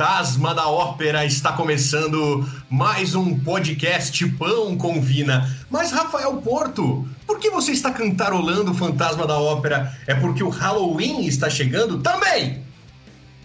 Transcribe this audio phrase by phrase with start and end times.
[0.00, 5.54] fantasma da ópera está começando mais um podcast Pão com Vina.
[5.68, 9.94] Mas Rafael Porto, por que você está cantarolando fantasma da ópera?
[10.06, 12.64] É porque o Halloween está chegando também?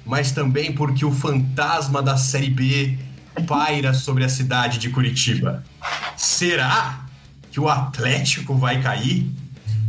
[0.05, 2.97] Mas também porque o fantasma da série B
[3.45, 5.61] paira sobre a cidade de Curitiba.
[6.15, 7.05] Será
[7.51, 9.29] que o Atlético vai cair?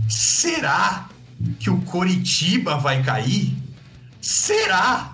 [0.08, 1.06] Será
[1.60, 3.56] que o Coritiba vai cair?
[4.20, 5.12] Será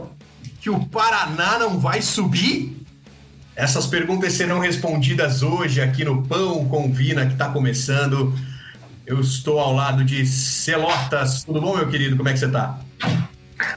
[0.62, 2.80] que o Paraná não vai subir?
[3.56, 8.32] Essas perguntas serão respondidas hoje aqui no Pão com Vina, que está começando.
[9.04, 11.42] Eu estou ao lado de Celotas.
[11.42, 12.16] Tudo bom, meu querido?
[12.16, 12.78] Como é que você está?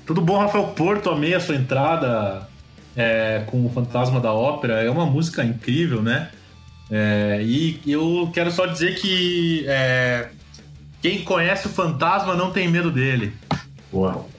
[0.05, 1.09] Tudo bom, Rafael Porto?
[1.09, 2.47] Amei a sua entrada
[2.95, 4.83] é, com o Fantasma da Ópera.
[4.83, 6.29] É uma música incrível, né?
[6.91, 10.29] É, e eu quero só dizer que é,
[11.01, 13.33] quem conhece o fantasma não tem medo dele.
[13.91, 14.34] Boa.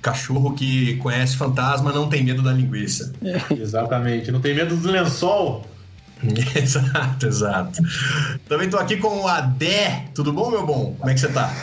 [0.00, 3.12] Cachorro que conhece fantasma não tem medo da linguiça.
[3.50, 5.66] Exatamente, não tem medo do lençol.
[6.56, 7.82] exato, exato.
[8.48, 10.04] Também tô aqui com o Adé.
[10.14, 10.94] Tudo bom, meu bom?
[10.98, 11.54] Como é que você tá?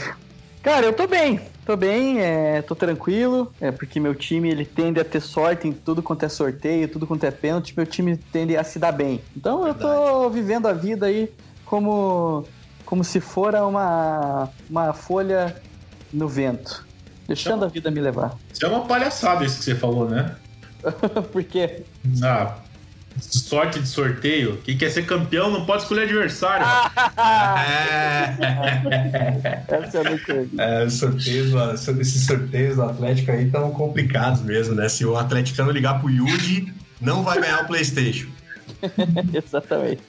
[0.63, 1.39] Cara, eu tô bem.
[1.67, 5.73] Tô bem, é, tô tranquilo, é porque meu time ele tende a ter sorte em
[5.73, 9.19] tudo quanto é sorteio, tudo quanto é pênalti, meu time tende a se dar bem.
[9.35, 9.83] Então Verdade.
[9.83, 11.30] eu tô vivendo a vida aí
[11.65, 12.45] como
[12.85, 15.61] como se fora uma uma folha
[16.13, 16.86] no vento,
[17.28, 18.38] deixando a vida me levar.
[18.53, 20.36] Isso é uma palhaçada isso que você falou, né?
[21.31, 21.83] Por quê?
[22.23, 22.56] Ah,
[23.20, 24.58] sorte de sorteio.
[24.64, 26.66] Quem quer ser campeão não pode escolher adversário.
[29.67, 34.88] Essa é muito é, sorteios, esses sorteios do Atlético aí estão complicados mesmo, né?
[34.89, 38.27] Se o atleticano ligar pro Yuji, não vai ganhar o Playstation.
[39.33, 40.02] Exatamente.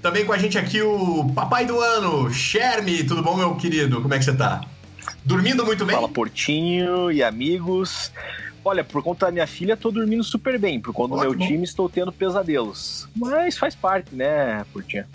[0.00, 3.04] Também com a gente aqui o papai do ano, Sherme.
[3.04, 4.02] Tudo bom, meu querido?
[4.02, 4.62] Como é que você tá?
[5.24, 5.94] Dormindo muito bem?
[5.94, 8.12] Fala, Portinho e amigos.
[8.64, 10.80] Olha, por conta da minha filha, tô dormindo super bem.
[10.80, 11.32] Por conta Ótimo.
[11.32, 13.08] do meu time, estou tendo pesadelos.
[13.14, 15.06] Mas faz parte, né, Portinha?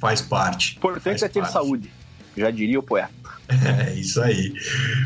[0.00, 0.76] Faz parte.
[0.76, 1.52] Importante é ter parte.
[1.52, 1.90] saúde,
[2.36, 3.10] já diria o poeta.
[3.48, 4.52] É isso aí.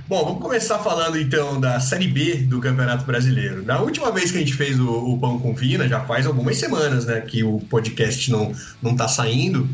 [0.09, 3.65] Bom, vamos começar falando então da Série B do Campeonato Brasileiro.
[3.65, 6.57] Na última vez que a gente fez o, o Pão com Vina, já faz algumas
[6.57, 9.69] semanas, né, que o podcast não, não tá saindo,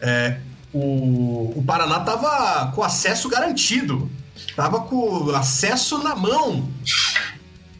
[0.00, 0.38] é,
[0.72, 4.10] o, o Paraná tava com acesso garantido
[4.54, 6.68] tava com acesso na mão.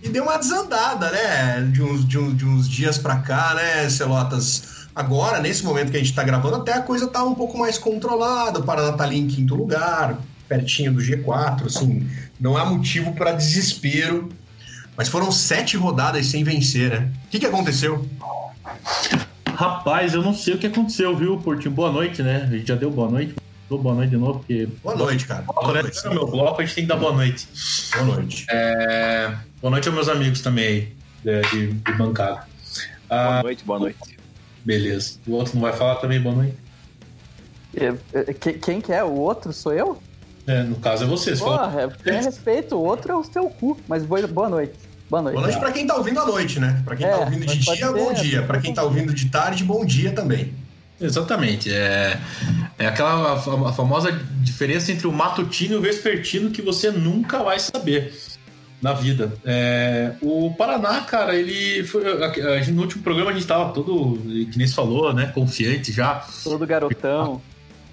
[0.03, 1.61] E deu uma desandada, né?
[1.73, 4.89] De uns, de uns, de uns dias pra cá, né, Celotas?
[4.95, 7.79] Agora, nesse momento que a gente tá gravando, até a coisa tá um pouco mais
[7.79, 8.61] controlada.
[8.61, 10.19] O Paraná tá ali em quinto lugar,
[10.49, 12.09] pertinho do G4, assim.
[12.41, 14.31] Não há motivo para desespero.
[14.97, 17.11] Mas foram sete rodadas sem vencer, né?
[17.27, 18.07] O que, que aconteceu?
[19.61, 21.71] Rapaz, eu não sei o que aconteceu, viu, Portinho?
[21.71, 22.49] Boa noite, né?
[22.51, 23.35] A gente já deu boa noite
[23.77, 24.67] boa noite de novo, porque.
[24.83, 25.43] Boa noite, cara.
[25.43, 26.05] Boa noite.
[26.07, 27.47] No meu bloco, a gente tem que dar boa noite.
[27.93, 28.47] Boa noite.
[28.51, 29.37] É...
[29.61, 32.47] Boa noite aos meus amigos também de, de, de bancada.
[33.09, 34.19] Ah, boa noite, boa noite.
[34.65, 35.19] Beleza.
[35.27, 36.57] O outro não vai falar também, boa noite?
[37.77, 39.05] É, é, quem que é?
[39.05, 40.03] O outro sou eu?
[40.47, 41.33] É, no caso é você.
[41.37, 41.93] Pô, fala...
[42.07, 43.79] é, respeito, o outro é o seu cu.
[43.87, 44.90] Mas boa, boa noite.
[45.11, 45.35] Boa noite.
[45.35, 46.81] Boa noite pra quem tá ouvindo à noite, né?
[46.85, 48.43] Pra quem tá é, tá ouvindo de dia, bom dia.
[48.45, 50.55] Pra quem tá ouvindo de tarde, bom dia também.
[51.01, 51.73] Exatamente.
[51.73, 52.21] É,
[52.79, 57.59] é aquela a, famosa diferença entre o matutino e o vespertino que você nunca vai
[57.59, 58.15] saber
[58.81, 59.33] na vida.
[59.45, 62.05] É, o Paraná, cara, ele foi.
[62.07, 65.33] A, a, no último programa a gente tava todo, que nem se falou, né?
[65.35, 66.25] Confiante já.
[66.45, 67.43] Todo garotão.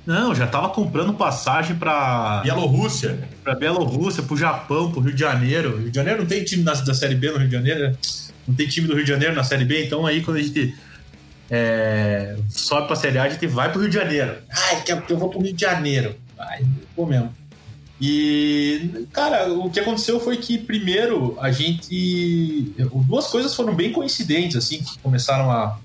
[0.07, 3.27] Não, já tava comprando passagem para Bielorrússia.
[3.43, 5.79] Para Bielorrússia, pro Japão, pro Rio de Janeiro.
[5.79, 7.95] Rio de Janeiro não tem time da, da Série B no Rio de Janeiro, né?
[8.47, 10.73] Não tem time do Rio de Janeiro na Série B, então aí quando a gente
[11.51, 14.37] é, sobe pra Série A, a gente vai pro Rio de Janeiro.
[14.49, 16.15] Ai, que eu vou pro Rio de Janeiro.
[16.39, 16.65] Ai,
[16.95, 17.35] vou mesmo.
[17.99, 22.73] E, cara, o que aconteceu foi que, primeiro, a gente.
[23.05, 25.77] Duas coisas foram bem coincidentes, assim, que começaram a,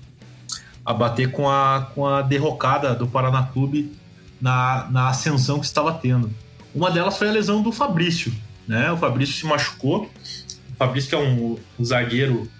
[0.85, 4.01] a bater com a, com a derrocada do Paraná Clube
[4.43, 6.29] na, na ascensão que estava tendo.
[6.75, 8.33] Uma delas foi a lesão do Fabrício,
[8.67, 8.91] né?
[8.91, 10.03] O Fabrício se machucou.
[10.03, 12.51] O Fabrício, que é um, um zagueiro,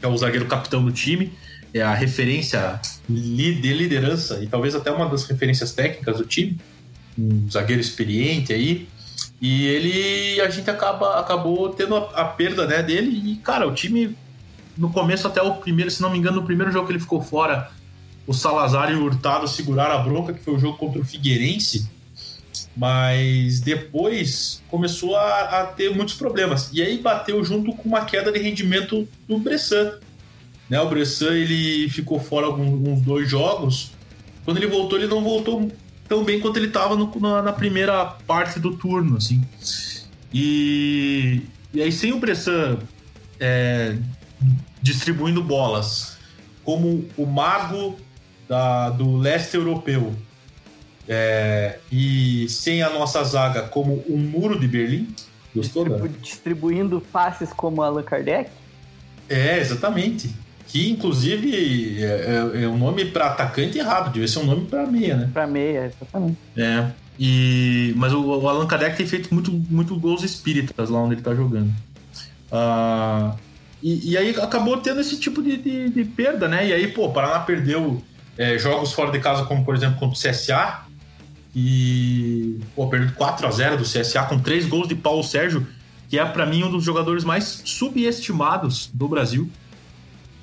[0.00, 1.32] é o zagueiro capitão do time,
[1.74, 6.60] é a referência de liderança e talvez até uma das referências técnicas do time,
[7.18, 8.88] um zagueiro experiente aí.
[9.40, 13.74] E ele a gente acaba acabou tendo a, a, perda né, dele e cara, o
[13.74, 14.16] time
[14.76, 17.20] no começo até o primeiro, se não me engano, no primeiro jogo que ele ficou
[17.20, 17.68] fora,
[18.26, 21.88] o Salazar e o Hurtado seguraram a bronca, que foi o jogo contra o Figueirense.
[22.76, 26.70] Mas depois começou a, a, ter muitos problemas.
[26.72, 29.98] E aí bateu junto com uma queda de rendimento do Bressan.
[30.68, 30.80] Né?
[30.80, 33.92] O Bressan ele ficou fora alguns dois jogos.
[34.44, 35.70] Quando ele voltou, ele não voltou
[36.08, 39.16] tão bem quanto ele estava na, na, primeira parte do turno.
[39.16, 39.42] Assim.
[40.32, 41.42] E,
[41.72, 42.78] e aí, sem o Bressan
[43.38, 43.96] é,
[44.82, 46.18] distribuindo bolas,
[46.64, 47.96] como o mago
[48.54, 50.14] da, do leste europeu,
[51.08, 55.08] é, e sem a nossa zaga como um muro de Berlim.
[55.52, 58.48] Gostou, Distribu Distribuindo passes como Allan Kardec?
[59.28, 60.32] É, exatamente.
[60.68, 62.04] Que inclusive é,
[62.54, 65.30] é, é um nome para atacante errado, devia ser um nome para meia, né?
[65.32, 66.38] Para meia, exatamente.
[66.56, 66.90] É.
[67.18, 71.22] E, mas o, o Allan Kardec tem feito muito, muito gols espíritas lá onde ele
[71.22, 71.72] tá jogando.
[72.52, 73.36] Uh,
[73.82, 76.68] e, e, aí acabou tendo esse tipo de, de, de, perda, né?
[76.68, 78.00] E aí, pô, o Paraná perdeu
[78.36, 80.82] é, jogos fora de casa, como por exemplo contra o CSA,
[81.54, 85.66] e pô, perdeu 4 a 0 do CSA com três gols de Paulo Sérgio,
[86.08, 89.48] que é para mim um dos jogadores mais subestimados do Brasil.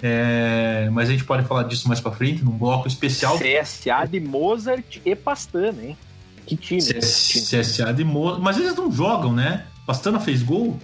[0.03, 3.37] É, mas a gente pode falar disso mais para frente, num bloco especial.
[3.37, 5.97] CSA de Mozart e Pastana, hein?
[6.45, 6.81] Que time.
[6.81, 8.41] CS, CSA de Mozart.
[8.41, 9.65] Mas eles não jogam, né?
[9.85, 10.79] Pastana fez gol?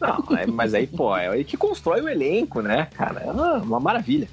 [0.00, 3.20] Não, é, mas aí, pô, é aí que constrói o elenco, né, cara?
[3.20, 4.28] É uma, uma maravilha.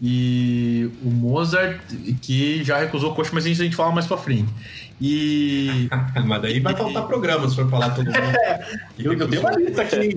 [0.00, 1.80] E o Mozart,
[2.20, 4.52] que já recusou o coxa, mas isso a gente fala mais pra frente.
[5.00, 5.88] E.
[6.26, 8.16] mas daí vai faltar programas pra falar todo mundo.
[8.98, 10.14] eu, eu tenho uma lista aqui.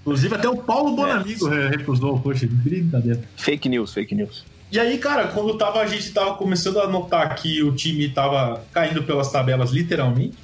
[0.00, 1.68] Inclusive, até o Paulo Bonamigo é.
[1.70, 2.46] recusou o coxa.
[2.48, 3.20] Brincadeira.
[3.36, 4.44] Fake news, fake news.
[4.70, 8.64] E aí, cara, quando tava, a gente tava começando a notar que o time tava
[8.72, 10.36] caindo pelas tabelas, literalmente,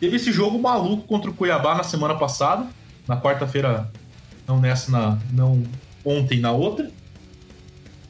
[0.00, 2.66] teve esse jogo maluco contra o Cuiabá na semana passada,
[3.06, 3.90] na quarta-feira,
[4.46, 5.62] não nessa, na, não
[6.04, 6.90] ontem, na outra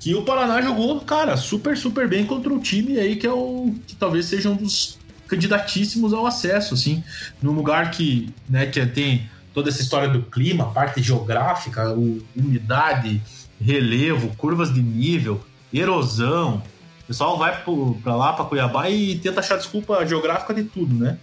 [0.07, 3.75] que o Paraná jogou, cara, super, super bem contra o time aí que é o
[3.89, 7.03] que talvez seja um dos candidatíssimos ao acesso, assim,
[7.43, 11.93] num lugar que, né, que tem toda essa história do clima, parte geográfica,
[12.37, 13.21] umidade,
[13.61, 15.45] relevo, curvas de nível,
[15.75, 16.63] erosão.
[17.03, 17.61] O pessoal vai
[18.01, 21.19] para lá, para Cuiabá e tenta achar desculpa geográfica de tudo, né?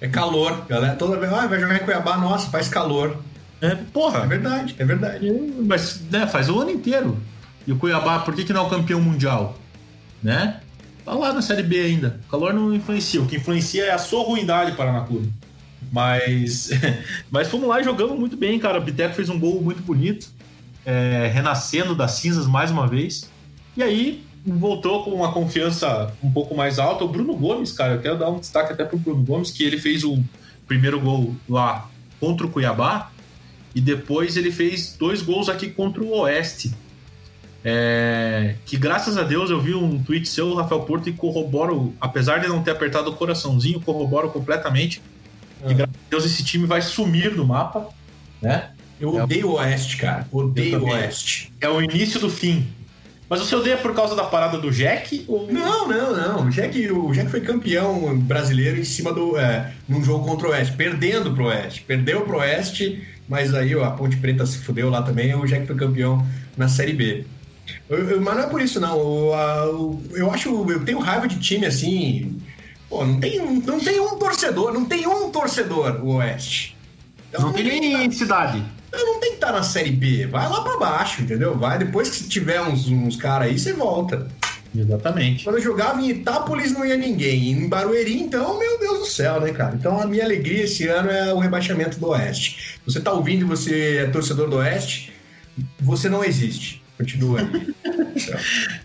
[0.00, 0.96] É calor, galera.
[0.96, 3.18] Toda vez, ah, vai jogar em Cuiabá, nossa, faz calor.
[3.60, 4.20] É, porra.
[4.20, 5.30] É verdade, é verdade.
[5.66, 7.20] Mas, né, faz o ano inteiro.
[7.66, 9.58] E o Cuiabá, por que, que não é o campeão mundial?
[10.22, 10.60] Né?
[11.04, 12.20] Tá lá na Série B ainda.
[12.26, 13.20] O calor não influencia.
[13.20, 15.30] O que influencia é a sua ruindade para na Clube.
[15.92, 16.70] Mas,
[17.30, 18.78] mas fomos lá e jogamos muito bem, cara.
[18.78, 20.28] O Biteco fez um gol muito bonito,
[20.84, 23.30] é, renascendo das cinzas mais uma vez.
[23.76, 27.04] E aí voltou com uma confiança um pouco mais alta.
[27.04, 29.78] O Bruno Gomes, cara, eu quero dar um destaque até pro Bruno Gomes, que ele
[29.78, 30.22] fez o
[30.66, 31.88] primeiro gol lá
[32.20, 33.10] contra o Cuiabá
[33.74, 36.72] e depois ele fez dois gols aqui contra o Oeste.
[37.66, 42.38] É, que graças a Deus eu vi um tweet seu, Rafael Porto, e corroboro, apesar
[42.38, 45.00] de não ter apertado o coraçãozinho, corroboro completamente.
[45.66, 45.74] Que ah.
[45.74, 47.88] graças a Deus esse time vai sumir do mapa,
[48.42, 48.70] né?
[49.00, 50.28] Eu odeio é o Oeste, cara.
[50.30, 51.52] Odeio o Oeste.
[51.60, 52.66] É o início do fim.
[53.28, 55.24] Mas você odeia por causa da parada do Jack?
[55.26, 55.50] Ou...
[55.50, 56.46] Não, não, não.
[56.46, 59.38] O Jack, o Jack foi campeão brasileiro em cima do.
[59.38, 61.82] É, num jogo contra o Oeste, perdendo pro Oeste.
[61.82, 65.34] Perdeu pro Oeste, mas aí ó, a Ponte Preta se fudeu lá também.
[65.34, 66.24] O Jack foi campeão
[66.56, 67.24] na Série B.
[67.88, 68.98] Eu, eu, mas não é por isso, não.
[68.98, 70.70] Eu, eu, eu acho.
[70.70, 72.40] Eu tenho raiva de time assim.
[72.88, 76.76] Pô, não tem, não tem um torcedor, não tem um torcedor o Oeste.
[77.28, 78.62] Então, não, não tem nem tá, cidade.
[78.92, 80.26] Não tem que estar tá na Série B.
[80.26, 81.58] Vai lá para baixo, entendeu?
[81.58, 84.28] Vai, depois que tiver uns, uns caras aí, você volta.
[84.76, 85.44] Exatamente.
[85.44, 87.50] Quando eu jogava em Itápolis não ia ninguém.
[87.50, 89.76] Em Barueri, então, meu Deus do céu, né, cara?
[89.76, 92.80] Então a minha alegria esse ano é o rebaixamento do Oeste.
[92.84, 95.12] Você tá ouvindo e você é torcedor do Oeste,
[95.80, 96.83] você não existe.
[96.96, 97.40] Continua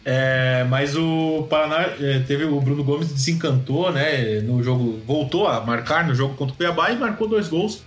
[0.03, 4.41] é, mas o Paraná é, teve o Bruno Gomes desencantou, né?
[4.41, 7.83] No jogo, voltou a marcar no jogo contra o Cuiabá e marcou dois gols.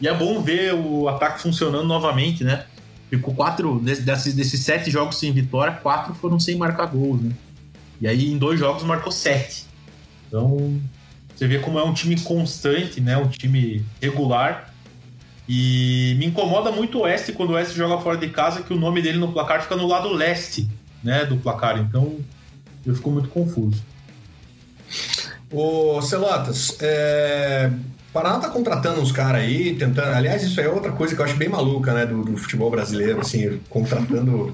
[0.00, 2.64] E é bom ver o ataque funcionando novamente, né?
[3.08, 7.32] Ficou quatro desses, desses sete jogos sem vitória, quatro foram sem marcar gols, né?
[8.00, 9.64] E aí em dois jogos marcou sete.
[10.26, 10.80] Então
[11.34, 13.16] você vê como é um time constante, né?
[13.16, 14.71] Um time regular
[15.48, 18.78] e me incomoda muito o Oeste quando o Oeste joga fora de casa, que o
[18.78, 20.68] nome dele no placar fica no lado leste
[21.02, 21.78] né, do placar.
[21.78, 22.18] Então
[22.86, 23.82] eu fico muito confuso.
[25.50, 27.70] Ô, Celotas, é...
[28.12, 30.14] Paraná tá contratando uns caras aí, tentando.
[30.14, 33.20] Aliás, isso é outra coisa que eu acho bem maluca, né, do, do futebol brasileiro,
[33.20, 34.52] assim, contratando.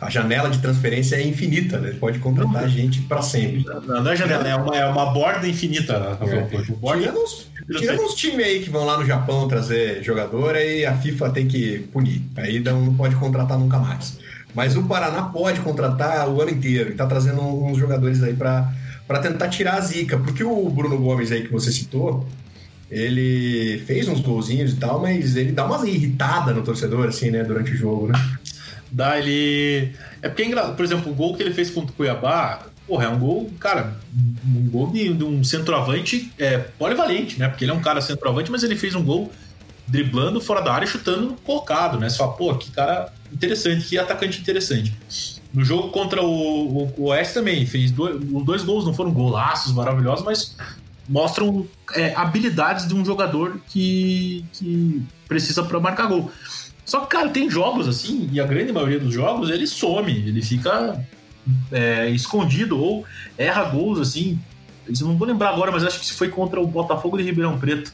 [0.00, 1.94] A janela de transferência é infinita, né?
[1.98, 3.64] Pode contratar não, gente para sempre.
[3.64, 6.48] Não, não é janela, é uma, é uma borda infinita, Rafael.
[6.50, 6.62] É.
[6.72, 7.00] Borda...
[7.02, 10.96] Tirando, uns, tirando uns times aí que vão lá no Japão trazer jogador, aí a
[10.96, 12.22] FIFA tem que punir.
[12.36, 14.18] Aí não pode contratar nunca mais.
[14.54, 18.72] Mas o Paraná pode contratar o ano inteiro e tá trazendo uns jogadores aí para
[19.06, 20.18] para tentar tirar a zica.
[20.18, 22.26] Porque o Bruno Gomes aí que você citou,
[22.90, 27.42] ele fez uns golzinhos e tal, mas ele dá uma irritada no torcedor, assim, né,
[27.42, 28.35] durante o jogo, né?
[28.96, 29.94] Dá, ele.
[30.22, 33.08] É porque, é por exemplo, o gol que ele fez contra o Cuiabá, porra, é
[33.10, 33.94] um gol, cara,
[34.42, 37.46] um gol de, de um centroavante é, polivalente, né?
[37.46, 39.30] Porque ele é um cara centroavante, mas ele fez um gol
[39.86, 42.08] driblando fora da área e chutando colocado, né?
[42.08, 44.96] Só, pô, que cara interessante, que atacante interessante.
[45.52, 50.24] No jogo contra o, o, Oeste também, fez dois, dois gols, não foram golaços maravilhosos,
[50.24, 50.56] mas
[51.06, 56.30] mostram é, habilidades de um jogador que, que precisa para marcar gol.
[56.86, 60.40] Só que, cara, tem jogos assim, e a grande maioria dos jogos ele some, ele
[60.40, 61.04] fica
[61.72, 63.04] é, escondido ou
[63.36, 64.38] erra gols assim.
[64.88, 67.92] Eu não vou lembrar agora, mas acho que foi contra o Botafogo de Ribeirão Preto.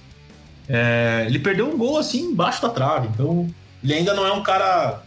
[0.69, 4.43] É, ele perdeu um gol assim embaixo da trave, então ele ainda não é um
[4.43, 5.03] cara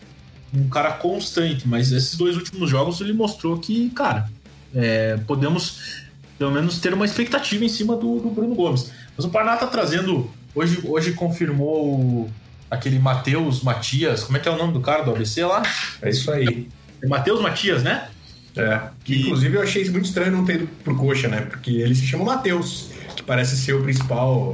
[0.54, 4.30] um cara constante, mas esses dois últimos jogos ele mostrou que, cara,
[4.74, 6.06] é, podemos
[6.38, 8.92] pelo menos ter uma expectativa em cima do, do Bruno Gomes.
[9.16, 10.30] Mas o Paraná tá trazendo.
[10.54, 12.30] Hoje, hoje confirmou o,
[12.76, 14.24] aquele Matheus Matias.
[14.24, 15.64] Como é que é o nome do cara do ABC lá?
[16.02, 16.68] É isso aí.
[17.02, 18.10] É Matheus Matias, né?
[18.56, 18.82] É.
[19.04, 21.42] Que, inclusive eu achei muito estranho não ter ido pro coxa, né?
[21.42, 24.52] Porque ele se chama Matheus, que parece ser o principal,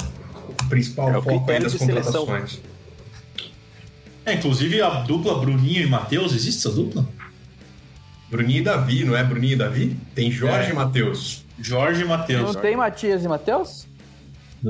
[0.64, 2.26] o principal É o foco aí das de seleção.
[2.26, 2.62] contratações.
[4.26, 7.08] É, inclusive a dupla Bruninho e Matheus, existe essa dupla?
[8.30, 9.98] Bruninho e Davi, não é Bruninho e Davi?
[10.16, 10.72] Tem Jorge É.
[10.72, 11.44] e Matheus.
[11.60, 12.56] Jorge e Matheus.
[12.56, 13.88] Não tem Matias e Matheus?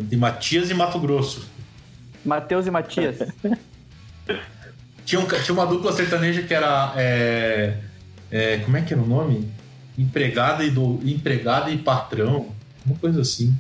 [0.10, 1.46] Tem Matias e Mato Grosso.
[2.26, 3.18] Matheus e Matias.
[5.04, 6.94] Tinha, um tinha uma dupla sertaneja que era.
[6.96, 7.78] é,
[8.30, 9.52] é, como é que era o nome?
[9.98, 12.50] Empregada e, do, empregada e patrão.
[12.86, 13.54] Uma coisa assim.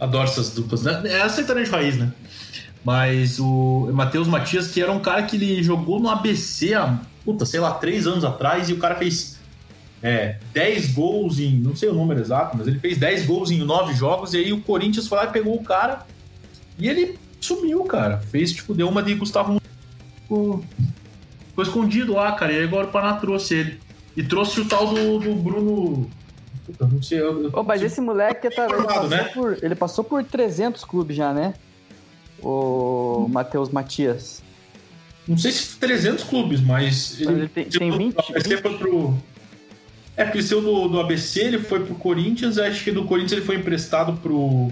[0.00, 0.82] Adoro essas duplas.
[0.82, 1.02] Né?
[1.04, 2.12] É a sertaneja raiz, né?
[2.84, 7.44] Mas o Matheus Matias, que era um cara que ele jogou no ABC há, puta,
[7.44, 9.38] sei lá, três anos atrás, e o cara fez
[10.02, 11.56] é, 10 gols em.
[11.58, 14.52] Não sei o número exato, mas ele fez 10 gols em 9 jogos, e aí
[14.52, 16.06] o Corinthians foi lá e pegou o cara.
[16.78, 18.18] E ele sumiu, cara.
[18.18, 19.60] Fez, tipo, deu uma de Gustavo
[20.22, 20.64] ficou,
[21.48, 22.52] ficou escondido lá, cara.
[22.52, 23.80] E aí agora o Paraná trouxe ele.
[24.16, 26.10] E trouxe o tal do, do Bruno.
[26.64, 27.20] Puta, não sei.
[27.20, 29.24] Eu, Ô, mas esse moleque tá, ele, passou né?
[29.24, 31.54] por, ele passou por 300 clubes já, né?
[32.42, 34.42] O Matheus Matias.
[35.28, 37.18] Não sei se 300 clubes, mas.
[37.20, 39.14] Mas ele tem- tem 20, do ABC foi pro.
[40.16, 43.32] É, porque ele saiu do, do ABC, ele foi pro Corinthians, acho que do Corinthians
[43.32, 44.70] ele foi emprestado pro.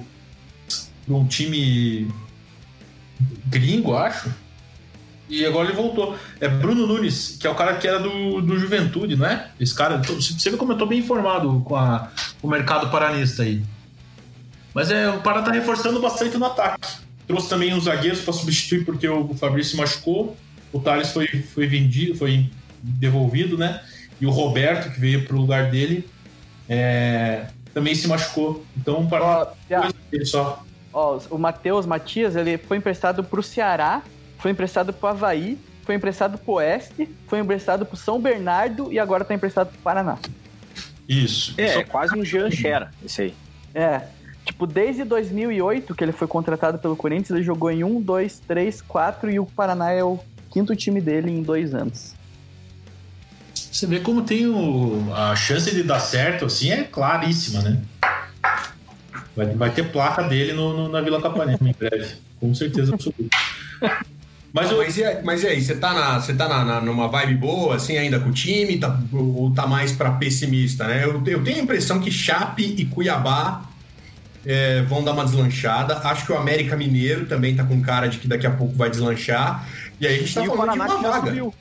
[1.07, 2.11] pra um time.
[3.47, 4.33] Gringo, acho.
[5.29, 6.17] E agora ele voltou.
[6.41, 9.51] É Bruno Nunes, que é o cara que era do, do Juventude, não é?
[9.59, 9.99] Esse cara.
[9.99, 13.63] Você vê como eu tô bem informado com, a, com o mercado paranista aí.
[14.75, 16.89] Mas é, o Pará tá reforçando bastante no ataque.
[17.27, 20.37] Trouxe também uns zagueiros para substituir, porque o Fabrício machucou.
[20.73, 22.51] O Thales foi, foi vendido, foi
[22.83, 23.81] devolvido, né?
[24.21, 26.09] E o Roberto, que veio pro lugar dele,
[26.69, 28.65] é, também se machucou.
[28.77, 30.63] Então o Pará já, ele só.
[30.95, 34.03] Ó, o Matheus Matias, ele foi emprestado pro Ceará,
[34.39, 39.25] foi emprestado pro Havaí, foi emprestado pro Oeste, foi emprestado pro São Bernardo e agora
[39.25, 40.17] tá emprestado pro Paraná.
[41.09, 41.55] Isso.
[41.59, 43.35] É, Só- é quase um Jean Xera, esse aí.
[43.75, 44.03] É.
[44.45, 48.81] Tipo, desde 2008 que ele foi contratado pelo Corinthians, ele jogou em 1, 2, 3,
[48.83, 50.19] 4 e o Paraná é o
[50.51, 52.15] quinto time dele em dois anos.
[53.55, 57.81] Você vê como tem o, a chance de dar certo, assim, é claríssima, né?
[59.37, 62.15] Vai, vai ter placa dele no, no- na Vila Capanema em breve.
[62.41, 63.37] Com certeza absoluta.
[64.53, 66.81] Mas eu, mas, e, aí- mas e aí, você tá, na, você tá na, na-
[66.81, 71.05] numa vibe boa, assim, ainda com o time, tá, ou tá mais pra pessimista, né?
[71.05, 73.63] Eu, eu tenho a impressão que Chape e Cuiabá
[74.47, 75.97] é, vão dar uma deslanchada.
[75.99, 78.89] Acho que o América Mineiro também tá com cara de que daqui a pouco vai
[78.89, 79.67] deslanchar.
[80.01, 81.27] E aí a gente tá e o falando de Paraná uma que já vaga.
[81.27, 81.55] subiu.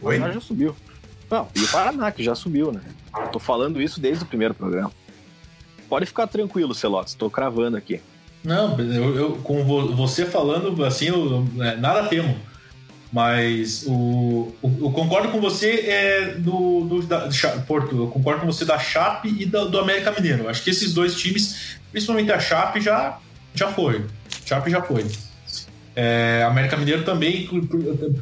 [0.00, 0.04] O?
[0.04, 0.76] Paraná já subiu.
[1.30, 2.80] Não, e o Paraná que já subiu, né?
[3.30, 4.90] Tô falando isso desde o primeiro programa.
[5.88, 8.00] Pode ficar tranquilo, Celotes, tô cravando aqui.
[8.44, 12.36] Não, eu, eu- com vo- você falando assim, eu, é, nada temo.
[13.10, 17.28] Mas o, eu concordo com você é, do, do da,
[17.66, 20.46] Porto, eu concordo com você da Chape e do, do América Mineiro.
[20.48, 23.18] Acho que esses dois times, principalmente a Chape, já,
[23.54, 24.04] já foi.
[24.44, 25.06] Chape já foi.
[25.96, 27.48] É, América Mineiro também,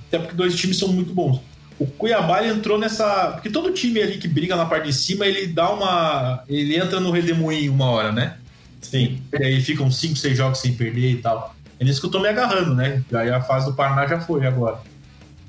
[0.06, 1.40] até porque dois times são muito bons.
[1.78, 3.32] O Cuiabá ele entrou nessa.
[3.32, 6.42] Porque todo time ali que briga na parte de cima, ele dá uma.
[6.48, 8.36] Ele entra no redemoinho uma hora, né?
[8.80, 9.20] Sim.
[9.38, 11.54] E aí ficam 5, 6 jogos sem perder e tal.
[11.78, 13.02] É nisso que eu tô me agarrando, né?
[13.12, 14.80] Aí a fase do Paraná já foi agora.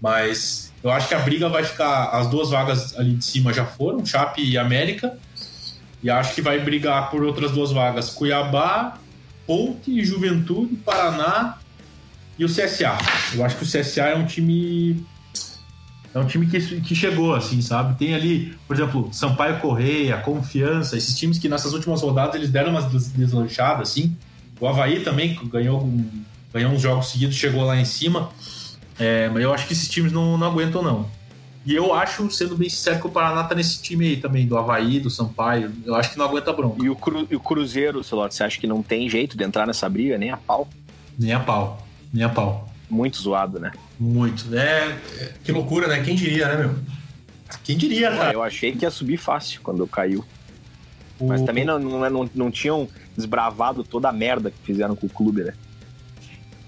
[0.02, 2.10] Mas eu acho que a briga vai ficar.
[2.10, 5.18] As duas vagas ali de cima já foram, Chape e América.
[6.04, 8.98] E acho que vai brigar por outras duas vagas: Cuiabá,
[9.46, 11.58] Ponte, Juventude, Paraná
[12.38, 12.98] e o CSA.
[13.34, 15.06] Eu acho que o CSA é um time.
[16.18, 17.98] É um time que, que chegou, assim, sabe?
[17.98, 22.72] Tem ali, por exemplo, Sampaio Correia, Confiança, esses times que nessas últimas rodadas eles deram
[22.72, 24.16] umas deslanchadas, assim.
[24.60, 25.88] O Havaí também ganhou,
[26.52, 28.30] ganhou uns jogos seguidos, chegou lá em cima.
[28.98, 31.08] É, mas eu acho que esses times não, não aguentam, não.
[31.64, 34.58] E eu acho, sendo bem sincero, que o Paraná tá nesse time aí também, do
[34.58, 35.72] Havaí, do Sampaio.
[35.86, 36.84] Eu acho que não aguenta bronca.
[36.84, 39.68] E o, cru, e o Cruzeiro, Celote, você acha que não tem jeito de entrar
[39.68, 40.68] nessa briga, nem a pau?
[41.20, 41.86] Nem a pau.
[42.12, 42.67] Nem a pau.
[42.90, 43.72] Muito zoado, né?
[44.00, 44.46] Muito.
[44.56, 44.98] É,
[45.44, 46.02] que loucura, né?
[46.04, 46.76] Quem diria, né, meu?
[47.64, 48.34] Quem diria, cara?
[48.34, 50.24] Eu achei que ia subir fácil quando caiu.
[51.20, 51.28] O...
[51.28, 55.10] Mas também não, não, não, não, tinham desbravado toda a merda que fizeram com o
[55.10, 55.54] clube, né?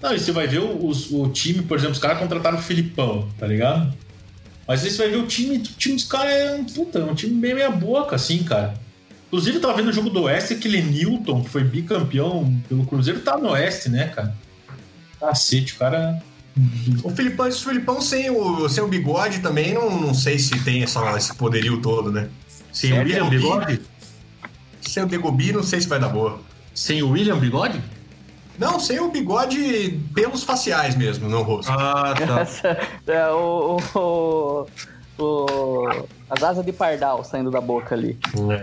[0.01, 3.29] Não, e você vai ver o, o, time, por exemplo, os caras contrataram o Filipão,
[3.37, 3.93] tá ligado?
[4.67, 7.03] Mas aí você vai ver o time, o time dos caras é um, puta, é
[7.03, 8.75] um time bem meia boca, assim, cara.
[9.27, 13.19] Inclusive, eu tava vendo o jogo do Oeste, aquele Newton, que foi bicampeão pelo Cruzeiro,
[13.19, 14.35] tá no Oeste, né, cara?
[15.19, 16.21] Cacete, o cara.
[17.03, 20.83] O Filipão, esse Filipão sem o, sem o bigode também, não, não sei se tem
[20.83, 22.29] essa, esse poderio todo, né?
[22.71, 23.81] Sem o William Bigode?
[24.81, 26.39] Sem o Degobi, não sei se vai dar boa.
[26.73, 27.81] Sem o William Bigode?
[28.59, 31.71] Não, sem o bigode pelos faciais mesmo, não rosto.
[31.71, 32.77] Ah, tá.
[33.07, 34.67] é, o, o,
[35.17, 38.17] o, as asas de pardal saindo da boca ali.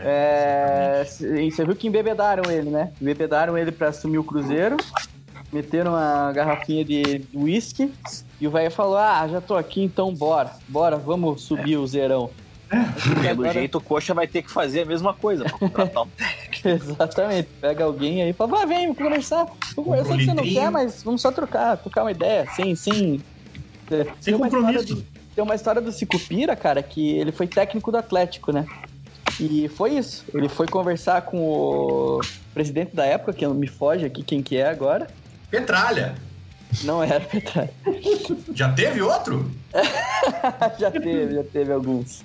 [0.04, 1.02] É.
[1.02, 2.92] É, você viu que embebedaram ele, né?
[3.00, 4.76] Embebedaram ele para assumir o Cruzeiro
[5.56, 7.90] meteram uma garrafinha de whisky
[8.40, 11.78] e o velho falou: Ah, já tô aqui, então bora, bora, vamos subir é.
[11.78, 12.30] o zerão.
[12.70, 12.76] É.
[13.22, 13.52] Pelo agora...
[13.52, 16.08] jeito, o Coxa vai ter que fazer a mesma coisa pra contratar um
[16.68, 17.48] Exatamente.
[17.60, 19.46] Pega alguém aí e fala: Vai, vem, vamos conversar.
[19.76, 22.74] Eu sei que você não quer, mas vamos só trocar, trocar uma ideia, sem.
[22.74, 23.20] Sem,
[23.90, 25.04] é, sem compromisso.
[25.34, 28.66] tem uma história do Cicupira, cara, que ele foi técnico do Atlético, né?
[29.38, 30.24] E foi isso.
[30.34, 32.20] Ele foi conversar com o
[32.52, 35.06] presidente da época, que me foge aqui quem que é agora.
[35.50, 36.14] Petralha.
[36.84, 37.70] Não era Petralha.
[38.54, 39.50] Já teve outro?
[40.78, 42.24] já teve, já teve alguns.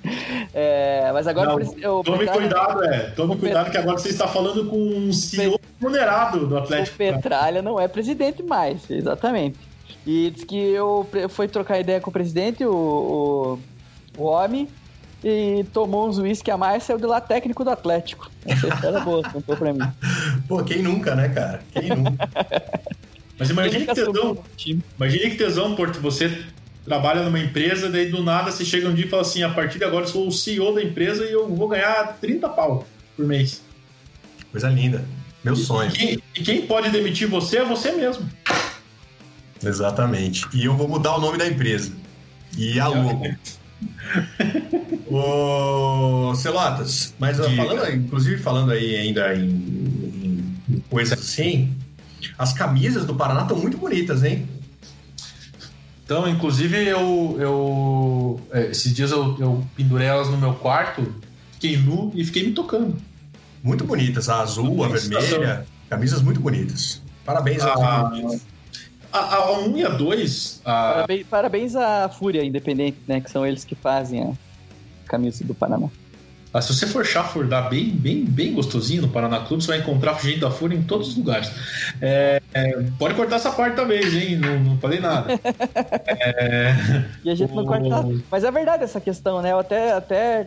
[0.54, 2.98] É, mas agora Não, eu, tome Petralha, cuidado, é.
[3.10, 6.94] Tome cuidado que agora você está falando com um senhor remunerado do Atlético.
[6.94, 9.58] O Petralha não é presidente mais, exatamente.
[10.06, 13.58] E diz que eu fui trocar ideia com o presidente, o,
[14.16, 14.68] o, o homem,
[15.22, 18.30] e tomou uns uísque a mais e saiu de lá técnico do Atlético.
[18.46, 19.80] Essa era boa, contou pra mim.
[20.48, 21.62] Pô, quem nunca, né, cara?
[21.72, 22.28] Quem nunca?
[23.42, 24.38] Mas imagine que tesão.
[24.96, 26.44] Imagine que tesão, porque você
[26.84, 29.78] trabalha numa empresa, daí do nada você chega um dia e fala assim: a partir
[29.78, 33.26] de agora eu sou o CEO da empresa e eu vou ganhar 30 pau por
[33.26, 33.60] mês.
[34.52, 35.04] Coisa linda.
[35.42, 35.90] Meu sonho.
[35.90, 38.28] E quem, e quem pode demitir você é você mesmo.
[39.64, 40.46] Exatamente.
[40.54, 41.92] E eu vou mudar o nome da empresa.
[42.56, 43.22] E a logo.
[45.10, 51.74] Ô, Celotas, mas falando, inclusive falando aí ainda em, em coisas assim,
[52.38, 54.48] as camisas do Paraná estão muito bonitas, hein?
[56.04, 61.14] Então, inclusive, eu, eu é, esses dias eu, eu pendurei elas no meu quarto,
[61.52, 62.96] fiquei nu e fiquei me tocando.
[63.62, 67.00] Muito bonitas, a azul, a vermelha, camisas muito bonitas.
[67.24, 67.72] Parabéns a,
[69.12, 70.62] a, a 1 e a 2.
[70.64, 70.92] A...
[70.92, 73.20] Parabéns, parabéns à Fúria Independente, né?
[73.20, 74.32] Que são eles que fazem a
[75.06, 75.88] camisa do Panamá.
[76.54, 80.20] Ah, se você for chafurdar bem, bem, bem gostosinho no Paraná Clube, você vai encontrar
[80.20, 81.50] gente da Fúria em todos os lugares.
[81.98, 84.36] É, é, pode cortar essa parte também, hein?
[84.36, 85.32] Não, não falei nada.
[86.06, 86.74] é,
[87.24, 87.56] e a gente o...
[87.56, 88.06] não corta.
[88.30, 89.52] Mas é verdade essa questão, né?
[89.52, 90.46] Eu até, até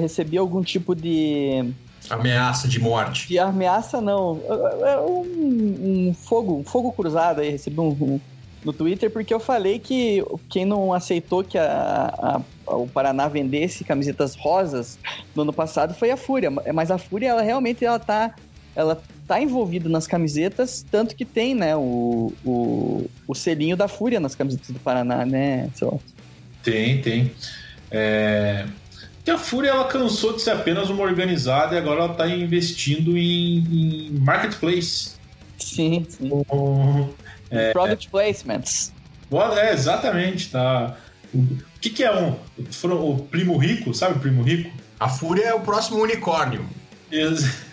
[0.00, 1.72] recebi algum tipo de.
[2.10, 3.28] Ameaça de morte.
[3.28, 4.40] De ameaça, não.
[4.44, 7.50] É, é um, um fogo, um fogo cruzado aí.
[7.50, 8.20] Recebi um
[8.64, 13.84] no Twitter porque eu falei que quem não aceitou que a, a, o Paraná vendesse
[13.84, 14.98] camisetas rosas
[15.34, 16.50] no ano passado foi a Fúria.
[16.50, 18.34] Mas a Fúria, ela realmente ela tá,
[18.74, 24.20] ela tá envolvida nas camisetas, tanto que tem, né, o, o, o selinho da Fúria
[24.20, 26.00] nas camisetas do Paraná, né, seu?
[26.62, 27.30] Tem, tem.
[27.90, 28.66] É...
[29.24, 33.16] Que a Fúria ela cansou de ser apenas uma organizada e agora ela está investindo
[33.16, 35.12] em, em marketplace.
[35.58, 36.30] Sim, sim.
[37.50, 38.92] É, Product placements.
[39.56, 40.96] É, exatamente, tá.
[41.32, 41.46] O
[41.80, 42.36] que, que é um.
[42.84, 44.70] O primo rico, sabe o primo rico?
[44.98, 46.68] A Fúria é o próximo unicórnio.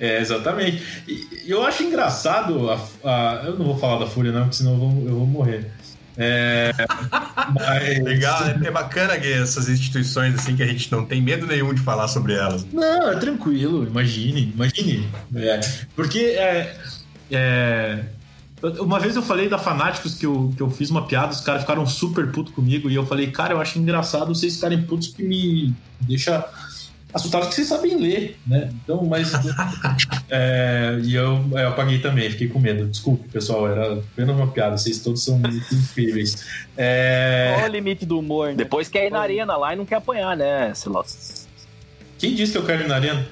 [0.00, 0.82] É, exatamente.
[1.06, 2.70] E eu acho engraçado.
[2.70, 5.26] A, a, eu não vou falar da Fúria, não, porque senão eu vou, eu vou
[5.26, 5.70] morrer.
[6.16, 6.72] É,
[7.54, 7.98] mas...
[8.02, 12.08] Legal, é bacana essas instituições assim que a gente não tem medo nenhum de falar
[12.08, 12.64] sobre elas.
[12.72, 15.08] Não, é tranquilo, imagine, imagine.
[15.34, 15.60] É,
[15.94, 16.74] porque é,
[17.30, 18.04] é,
[18.80, 21.62] uma vez eu falei da Fanáticos que eu, que eu fiz uma piada, os caras
[21.62, 25.22] ficaram super putos comigo e eu falei, cara, eu acho engraçado vocês ficarem putos que
[25.22, 26.44] me deixa
[27.16, 28.70] assustado que vocês sabem ler, né?
[28.82, 29.32] Então, mas.
[30.28, 32.86] é, e eu, eu apaguei também, fiquei com medo.
[32.86, 36.44] Desculpe, pessoal, era apenas uma piada, vocês todos são muito incríveis.
[36.76, 37.54] É...
[37.56, 38.48] Qual o limite do humor?
[38.48, 38.56] Né?
[38.56, 41.48] Depois quer ir na arena lá e não quer apanhar, né, Silas?
[42.18, 43.26] Quem disse que eu quero ir na arena?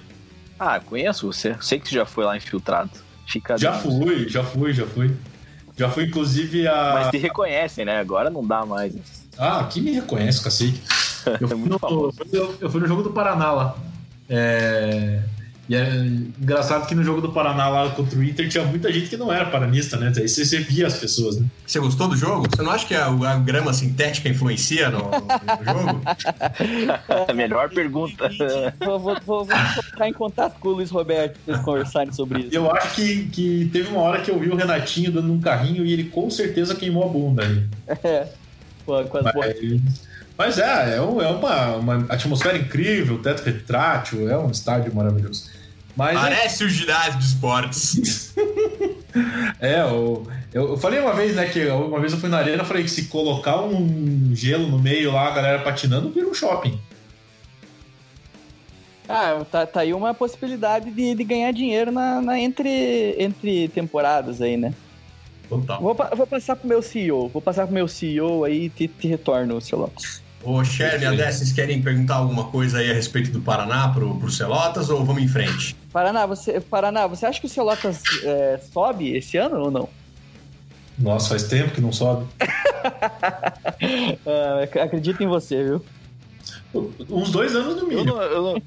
[0.58, 1.56] Ah, conheço você.
[1.60, 3.03] Sei que você já foi lá infiltrado.
[3.26, 5.14] Fica já fui, já fui, já fui.
[5.76, 6.92] Já fui, inclusive, a.
[6.94, 7.98] Mas te reconhecem, né?
[7.98, 8.94] Agora não dá mais.
[9.36, 10.80] Ah, aqui me reconhece, cacete.
[11.40, 13.76] Eu fui, no, eu, eu fui no jogo do Paraná lá.
[14.28, 15.22] É...
[15.68, 15.88] E é
[16.40, 19.32] engraçado que no jogo do Paraná lá contra o Inter tinha muita gente que não
[19.32, 20.12] era paranista, né?
[20.14, 21.46] Aí você, você via as pessoas, né?
[21.66, 22.46] Você gostou do jogo?
[22.54, 26.02] Você não acha que a, a grama sintética influencia no, no jogo?
[27.34, 28.30] Melhor pergunta.
[28.78, 32.42] vou, vou, vou, vou ficar em contato com o Luiz Roberto pra eles conversarem sobre
[32.42, 32.54] isso.
[32.54, 35.84] Eu acho que, que teve uma hora que eu vi o Renatinho dando um carrinho
[35.84, 37.64] e ele com certeza queimou a bunda aí.
[38.04, 38.28] É.
[38.84, 40.13] Pô, quase Mas...
[40.36, 45.48] Mas é, é, uma, uma atmosfera incrível, teto retrátil, é um estádio maravilhoso.
[45.96, 46.66] Mas Parece é...
[46.66, 48.34] o ginásio de esportes.
[49.60, 52.82] é, eu, eu, falei uma vez, né, que uma vez eu fui na arena, falei
[52.82, 56.80] que se colocar um gelo no meio lá, a galera patinando, vira um shopping.
[59.08, 64.40] Ah, tá, tá aí uma possibilidade de, de ganhar dinheiro na, na, entre, entre temporadas
[64.40, 64.74] aí, né?
[65.48, 65.80] Total.
[65.80, 69.06] Vou, vou passar pro meu CEO, vou passar pro meu CEO aí e te, te
[69.06, 70.23] retorno, seu Lopes.
[70.44, 74.30] Ô, Sherry, Adé, vocês querem perguntar alguma coisa aí a respeito do Paraná pro, pro
[74.30, 75.74] Celotas ou vamos em frente?
[75.90, 79.88] Paraná, você, Paraná, você acha que o Celotas é, sobe esse ano ou não?
[80.98, 82.26] Nossa, faz tempo que não sobe.
[84.26, 85.84] uh, acredito em você, viu?
[87.08, 88.10] Uns dois anos no mínimo.
[88.10, 88.62] Eu não, eu não,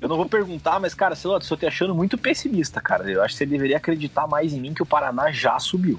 [0.00, 3.10] eu não vou perguntar, mas, cara, Celotas, eu tô te achando muito pessimista, cara.
[3.10, 5.98] Eu acho que você deveria acreditar mais em mim que o Paraná já subiu.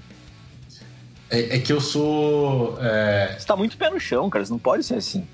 [1.29, 2.77] É, é que eu sou.
[2.81, 3.35] É...
[3.37, 4.45] Você tá muito pé no chão, cara.
[4.45, 5.25] Você não pode ser assim.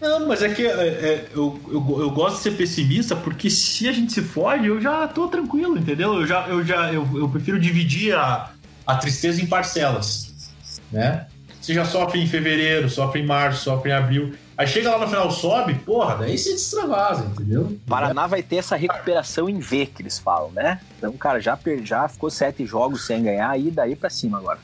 [0.00, 3.88] Não, mas é que é, é, eu, eu, eu, gosto de ser pessimista porque se
[3.88, 6.14] a gente se fode, eu já tô tranquilo, entendeu?
[6.14, 8.50] Eu já, eu já eu, eu prefiro dividir a,
[8.84, 10.50] a tristeza em parcelas,
[10.90, 11.26] né?
[11.60, 14.34] Você já sofre em fevereiro, sofre em março, sofre em abril.
[14.58, 17.78] Aí chega lá no final, sobe, porra, daí você destravasa, entendeu?
[17.86, 20.80] Paraná vai ter essa recuperação em V que eles falam, né?
[20.98, 24.58] Então, cara, já, já ficou sete jogos sem ganhar e daí pra cima agora.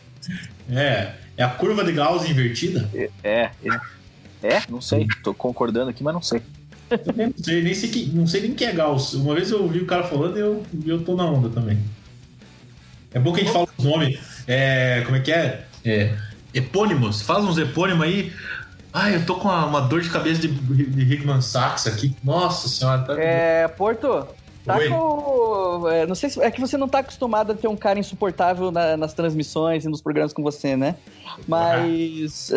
[0.71, 2.89] É, é a curva de Gauss invertida?
[2.95, 3.51] É, é,
[4.43, 6.43] é, não sei, tô concordando aqui, mas não sei.
[6.91, 9.15] Não sei, nem sei, que, não sei nem que é Gauss.
[9.15, 11.79] Uma vez eu ouvi o cara falando e eu, eu tô na onda também.
[13.13, 14.19] É bom que a gente fala os nomes.
[14.47, 15.67] É, como é que é?
[15.85, 16.17] É.
[16.55, 17.23] Epônimos.
[17.23, 18.33] Faz uns epônimos aí.
[18.93, 22.17] Ai, eu tô com uma, uma dor de cabeça de, de Hickman Sachs aqui.
[22.25, 23.21] Nossa senhora, tá.
[23.21, 24.27] É, Porto,
[24.69, 24.89] Tá Oi.
[24.91, 25.89] com.
[25.89, 26.43] É, não sei se.
[26.43, 29.89] É que você não tá acostumado a ter um cara insuportável na, nas transmissões e
[29.89, 30.97] nos programas com você, né?
[31.47, 32.53] Mas.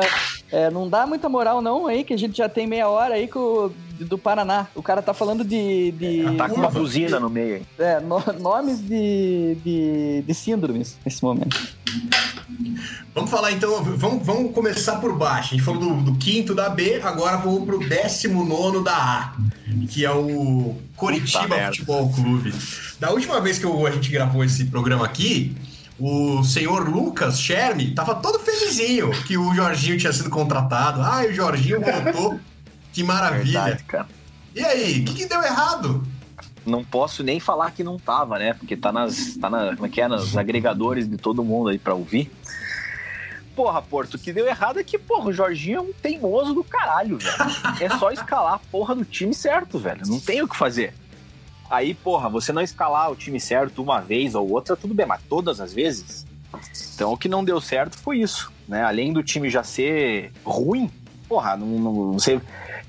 [0.50, 3.28] é, não dá muita moral, não, aí, que a gente já tem meia hora aí
[3.28, 4.66] com, do Paraná.
[4.74, 5.92] O cara tá falando de.
[5.92, 7.66] de é, tá com uma buzina no meio.
[7.78, 11.56] É, no, nomes de, de, de síndromes nesse momento.
[13.14, 15.54] Vamos falar então, vamos, vamos começar por baixo.
[15.54, 19.36] A gente falou do, do quinto da B, agora vamos pro décimo nono da A,
[19.88, 22.52] que é o Coritiba Futebol Clube.
[22.98, 25.56] Da última vez que eu, a gente gravou esse programa aqui,
[25.98, 31.02] o senhor Lucas Sherme tava todo felizinho que o Jorginho tinha sido contratado.
[31.02, 32.38] Ah, o Jorginho voltou.
[32.92, 33.62] que maravilha.
[33.62, 34.08] Verdade, cara.
[34.54, 36.06] E aí, o que, que deu errado?
[36.68, 38.52] não posso nem falar que não tava, né?
[38.52, 41.78] Porque tá nas, tá na, como é que é, nos agregadores de todo mundo aí
[41.78, 42.30] pra ouvir.
[43.56, 46.62] Porra, Porto, o que deu errado é que, porra, o Jorginho é um teimoso do
[46.62, 47.36] caralho, velho.
[47.80, 50.02] É só escalar a porra do time certo, velho.
[50.06, 50.94] Não tem o que fazer.
[51.70, 55.20] Aí, porra, você não escalar o time certo uma vez ou outra, tudo bem, mas
[55.28, 56.26] todas as vezes.
[56.94, 58.82] Então, o que não deu certo foi isso, né?
[58.82, 60.90] Além do time já ser ruim,
[61.28, 62.40] porra, não, não, não sei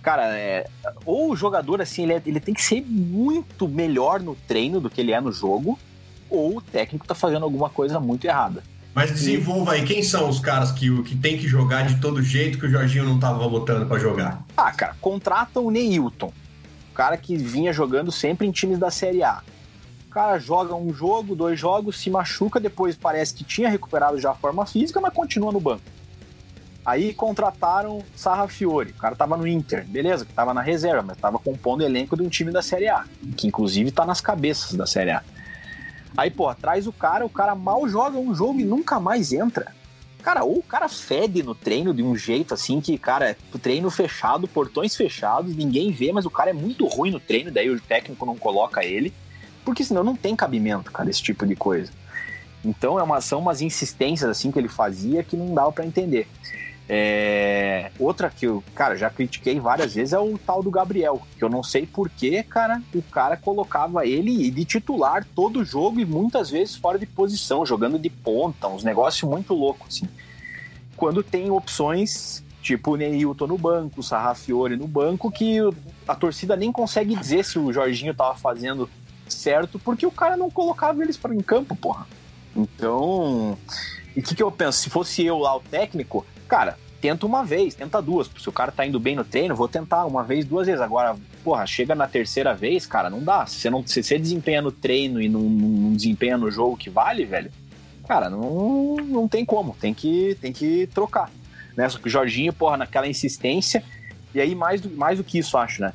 [0.01, 0.65] cara, é,
[1.05, 4.89] ou o jogador, assim, ele, é, ele tem que ser muito melhor no treino do
[4.89, 5.77] que ele é no jogo,
[6.29, 8.63] ou o técnico tá fazendo alguma coisa muito errada.
[8.93, 12.57] Mas desenvolva aí, quem são os caras que, que tem que jogar de todo jeito
[12.57, 14.43] que o Jorginho não tava botando para jogar?
[14.57, 16.33] Ah, cara, contrata o Neilton,
[16.99, 19.41] cara que vinha jogando sempre em times da Série A.
[20.05, 24.31] O cara joga um jogo, dois jogos, se machuca, depois parece que tinha recuperado já
[24.31, 25.81] a forma física, mas continua no banco.
[26.85, 31.17] Aí contrataram Sarra Fiore, o cara tava no Inter, beleza, que tava na reserva, mas
[31.17, 33.05] tava compondo o elenco de um time da Série A,
[33.37, 35.23] que inclusive tá nas cabeças da Série A.
[36.17, 39.73] Aí, pô, traz o cara, o cara mal joga um jogo e nunca mais entra.
[40.29, 44.47] Cara, ou o cara fede no treino de um jeito assim que, cara, treino fechado,
[44.47, 48.27] portões fechados, ninguém vê, mas o cara é muito ruim no treino, daí o técnico
[48.27, 49.11] não coloca ele,
[49.65, 51.91] porque senão não tem cabimento, cara, esse tipo de coisa.
[52.63, 56.27] Então é uma, são umas insistências assim que ele fazia que não dava para entender.
[56.91, 57.91] É...
[57.99, 61.49] Outra que eu, cara, já critiquei várias vezes é o tal do Gabriel, que eu
[61.49, 66.75] não sei porquê, cara, o cara colocava ele de titular todo jogo e muitas vezes
[66.75, 70.09] fora de posição, jogando de ponta, uns negócios muito loucos, assim.
[70.97, 75.59] Quando tem opções tipo Neilton no banco, Sarrafiore no banco, que
[76.07, 78.89] a torcida nem consegue dizer se o Jorginho tava fazendo
[79.27, 82.07] certo, porque o cara não colocava eles para em campo, porra.
[82.55, 83.57] Então,
[84.15, 84.79] e o que, que eu penso?
[84.79, 88.29] Se fosse eu lá o técnico, cara, tenta uma vez, tenta duas.
[88.37, 90.81] Se o cara tá indo bem no treino, vou tentar uma vez, duas vezes.
[90.81, 93.45] Agora, porra, chega na terceira vez, cara, não dá.
[93.45, 96.89] Se você, não, se você desempenha no treino e não, não desempenha no jogo que
[96.89, 97.51] vale, velho,
[98.07, 99.77] cara, não, não tem como.
[99.79, 101.31] Tem que, tem que trocar.
[101.77, 101.87] Né?
[101.87, 103.83] Só que o Jorginho, porra, naquela insistência.
[104.33, 105.93] E aí, mais do, mais do que isso, acho, né?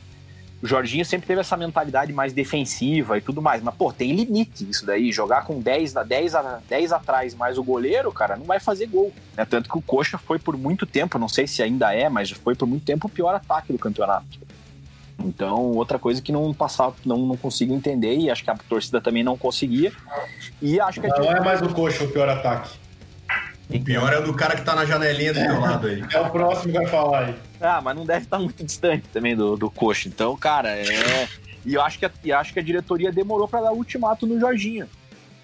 [0.64, 4.66] O Jorginho sempre teve essa mentalidade mais defensiva e tudo mais, mas, pô, tem limite
[4.70, 5.12] isso daí.
[5.12, 9.12] Jogar com 10, 10, a, 10 atrás mais o goleiro, cara, não vai fazer gol.
[9.36, 9.44] Né?
[9.44, 12.54] Tanto que o Coxa foi por muito tempo, não sei se ainda é, mas foi
[12.54, 14.24] por muito tempo o pior ataque do campeonato.
[15.18, 19.02] Então, outra coisa que não passava, não, não consigo entender, e acho que a torcida
[19.02, 19.92] também não conseguia.
[20.62, 22.70] E acho que Não é mais o Coxa o pior ataque.
[23.70, 26.04] O pior é o do cara que tá na janelinha do teu lado aí.
[26.12, 27.34] É o próximo que vai falar aí.
[27.60, 30.08] Ah, mas não deve estar muito distante também do, do Coxa.
[30.08, 31.28] Então, cara, é.
[31.64, 34.38] E eu acho que a, e acho que a diretoria demorou para dar ultimato no
[34.38, 34.86] Jorginho.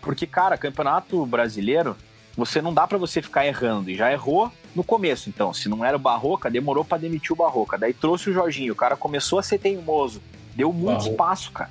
[0.02, 1.96] Porque, cara, campeonato brasileiro,
[2.36, 3.90] você não dá para você ficar errando.
[3.90, 5.52] E já errou no começo, então.
[5.54, 7.78] Se não era o Barroca, demorou para demitir o Barroca.
[7.78, 8.74] Daí trouxe o Jorginho.
[8.74, 10.20] O cara começou a ser teimoso.
[10.54, 11.10] Deu muito Barroca.
[11.10, 11.70] espaço, cara.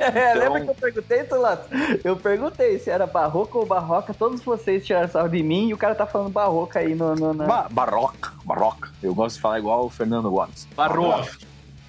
[0.00, 1.68] É, Então- lembra que eu perguntei, Tulato?
[2.02, 4.14] Eu perguntei se era barroca ou barroca.
[4.14, 7.14] Todos vocês tiraram sarro de mim e o cara tá falando barroca aí no.
[7.14, 8.90] no, na- Ba barroca, barroca.
[9.02, 10.66] Eu gosto de falar igual o Fernando Gomes.
[10.74, 11.30] Barroca.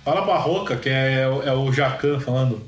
[0.03, 2.61] Fala Barroca, que é, é o Jacan falando.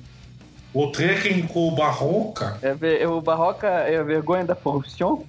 [0.73, 2.58] O técnico Barroca.
[2.62, 5.23] É, ver- o barroca é a vergonha da corrupção?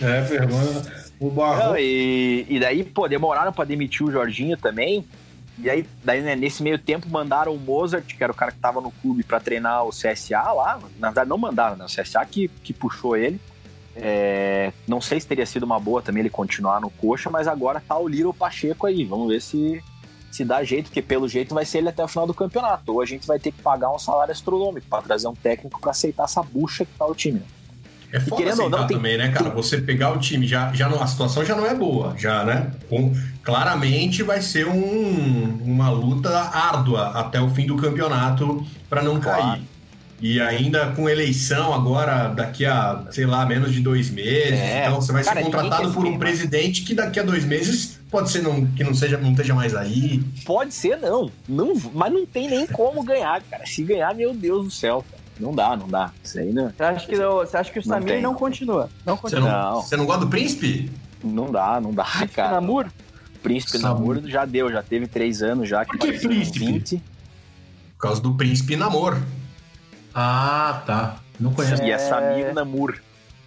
[0.00, 0.82] É, vergonha.
[1.18, 1.80] O Não, Barroca.
[1.80, 5.04] e, e daí, pô, demoraram pra demitir o Jorginho também.
[5.62, 8.58] E aí, daí, né, nesse meio tempo, mandaram o Mozart, que era o cara que
[8.58, 10.80] tava no clube pra treinar o CSA lá.
[10.98, 11.84] Na verdade, não mandaram, né?
[11.84, 13.40] O CSA que, que puxou ele.
[13.94, 17.82] É, não sei se teria sido uma boa também ele continuar no coxa, mas agora
[17.86, 19.04] tá o Little Pacheco aí.
[19.04, 19.82] Vamos ver se,
[20.30, 22.92] se dá jeito, porque pelo jeito vai ser ele até o final do campeonato.
[22.92, 25.90] Ou a gente vai ter que pagar um salário astronômico pra trazer um técnico pra
[25.90, 27.40] aceitar essa bucha que tá o time.
[27.40, 27.46] né?
[28.12, 29.50] É foda querendo ou não, tem- também, né, cara?
[29.50, 32.70] Você pegar o time, já, já não, a situação já não é boa, já, né?
[32.88, 39.20] Com- claramente vai ser um- uma luta árdua até o fim do campeonato para não
[39.20, 39.40] Claro.
[39.42, 39.62] cair.
[40.22, 44.52] E ainda com eleição agora, daqui a, sei lá, menos de dois meses.
[44.58, 44.82] É.
[44.86, 48.28] Então você vai Cara, ser contratado por um presidente que daqui a dois meses pode
[48.30, 50.22] ser não, que não, seja, não esteja mais aí.
[50.44, 51.30] Pode ser, não.
[51.48, 51.72] não.
[51.94, 53.64] Mas não tem nem como ganhar, cara.
[53.64, 55.02] Se ganhar, meu Deus do céu.
[55.10, 55.19] cara.
[55.40, 56.10] Não dá, não dá.
[56.22, 58.22] Isso aí não, Você acha que, o- você acha que o Não Samir tem.
[58.22, 58.88] não continua?
[59.06, 59.48] Não Você continua.
[59.50, 59.82] não, Não.
[59.82, 60.90] você não gosta do príncipe?
[61.24, 62.52] não dá, não dá, Príncipe cara.
[62.60, 62.86] Namur?
[63.42, 64.16] Príncipe Samur.
[64.16, 65.84] Namor já deu, já teve três anos já.
[65.84, 66.58] Por que príncipe?
[66.58, 66.96] 20.
[67.96, 69.18] Por causa do príncipe namor.
[70.14, 71.16] Ah, tá.
[71.38, 71.82] Não conheço.
[71.82, 72.98] E é Samir Namur.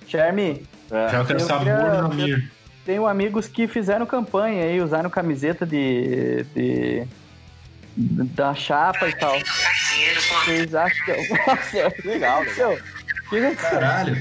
[0.08, 1.10] Charme, É.
[1.10, 2.52] Já quero Eu sabor queria- na Mir.
[2.86, 6.44] tenho amigos que fizeram campanha aí, usaram camiseta de.
[6.54, 7.08] de
[7.96, 9.34] da chapa e tal.
[10.46, 11.12] Vocês acham que.
[11.34, 12.70] Nossa, Legal, legal.
[12.70, 12.80] meu,
[13.30, 13.56] que isso?
[13.58, 14.18] Caralho.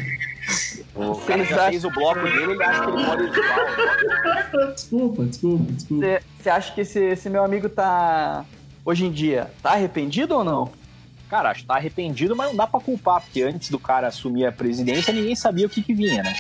[0.95, 4.73] O cara já fez o bloco dele, ele acha que ele pode editar.
[4.75, 6.05] Desculpa, desculpa, desculpa.
[6.07, 8.45] Você você acha que esse, esse meu amigo tá.
[8.85, 10.73] Hoje em dia, tá arrependido ou não?
[11.31, 14.45] Cara, acho que tá arrependido, mas não dá pra culpar, porque antes do cara assumir
[14.45, 16.35] a presidência, ninguém sabia o que, que vinha, né?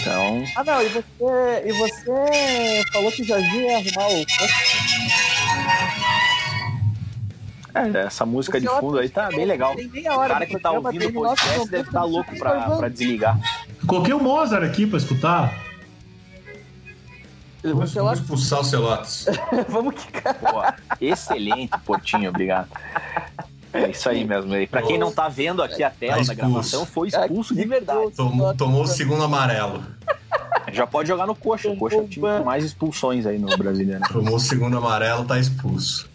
[0.00, 0.44] Então.
[0.54, 1.04] Ah, não, e você,
[1.66, 4.24] e você falou que já ia arrumar o.
[7.76, 9.74] É, essa música de fundo aí tá bem legal.
[9.74, 13.38] O cara que tá ouvindo o podcast deve estar momento louco pra, pra desligar.
[13.86, 15.52] Coloquei o Mozart aqui pra escutar.
[17.62, 19.26] Vamos, expulsar o Celotes.
[19.68, 20.34] vamos quicar.
[20.34, 20.62] Pô,
[21.00, 22.68] excelente, Portinho, obrigado.
[23.72, 24.54] É isso aí mesmo.
[24.56, 27.64] E pra quem não tá vendo aqui a tela Tá da gravação, foi expulso de
[27.66, 28.12] verdade.
[28.12, 29.84] Tomou, tomou o segundo amarelo.
[30.72, 31.68] Já pode jogar no coxa.
[31.68, 34.02] O coxa é o time com mais expulsões aí no brasileiro.
[34.10, 36.08] Tomou o segundo amarelo, tá expulso.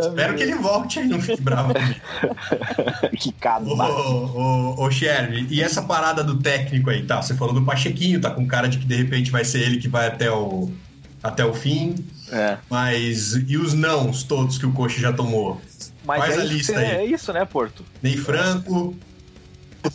[0.00, 1.72] Espero que ele volte aí, não fique bravo.
[3.18, 3.66] que casa.
[3.68, 7.20] ô, ô, ô, Sherry, e essa parada do técnico aí, tá?
[7.20, 9.88] Você falou do Pachequinho, tá com cara de que de repente vai ser ele que
[9.88, 10.70] vai até o,
[11.22, 11.94] até o fim,
[12.32, 12.56] É.
[12.70, 15.60] mas e os nãos todos que o Coxa já tomou?
[16.04, 16.86] Mas Faz é, a isso, lista aí.
[16.86, 17.84] é isso, né, Porto?
[18.02, 18.94] Ney Franco,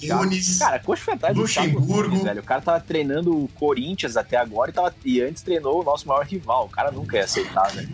[0.03, 2.09] Nunes, Cara, Coxa Thiago Luxemburgo.
[2.09, 2.41] Nunes, velho.
[2.41, 6.07] O cara tava treinando o Corinthians até agora e, tava, e antes treinou o nosso
[6.07, 6.65] maior rival.
[6.65, 7.89] O cara nunca ia aceitar, velho.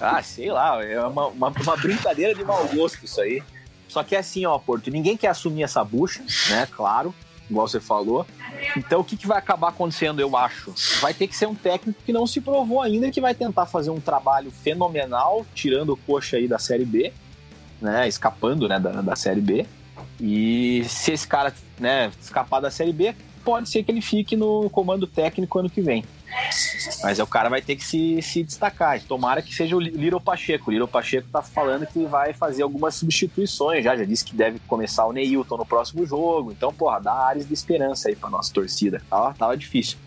[0.00, 3.42] Ah, sei lá, é uma, uma, uma brincadeira de mau gosto isso aí.
[3.88, 6.66] Só que é assim, ó, Porto, ninguém quer assumir essa bucha, né?
[6.70, 7.14] Claro.
[7.48, 8.26] igual você falou.
[8.76, 10.74] Então o que, que vai acabar acontecendo, eu acho?
[11.00, 13.90] Vai ter que ser um técnico que não se provou ainda, que vai tentar fazer
[13.90, 17.12] um trabalho fenomenal, tirando o coxa aí da Série B,
[17.80, 18.08] né?
[18.08, 19.66] Escapando né, da, da Série B.
[20.20, 24.68] E se esse cara né, escapar da Série B, pode ser que ele fique no
[24.70, 26.04] comando técnico ano que vem.
[27.02, 29.00] Mas é, o cara vai ter que se, se destacar.
[29.02, 30.70] Tomara que seja o Liro Pacheco.
[30.70, 33.96] O Liro Pacheco tá falando que vai fazer algumas substituições já.
[33.96, 36.52] Já disse que deve começar o Neilton no próximo jogo.
[36.52, 39.02] Então, porra, dá áreas de esperança aí pra nossa torcida.
[39.08, 39.98] Tava, tava difícil.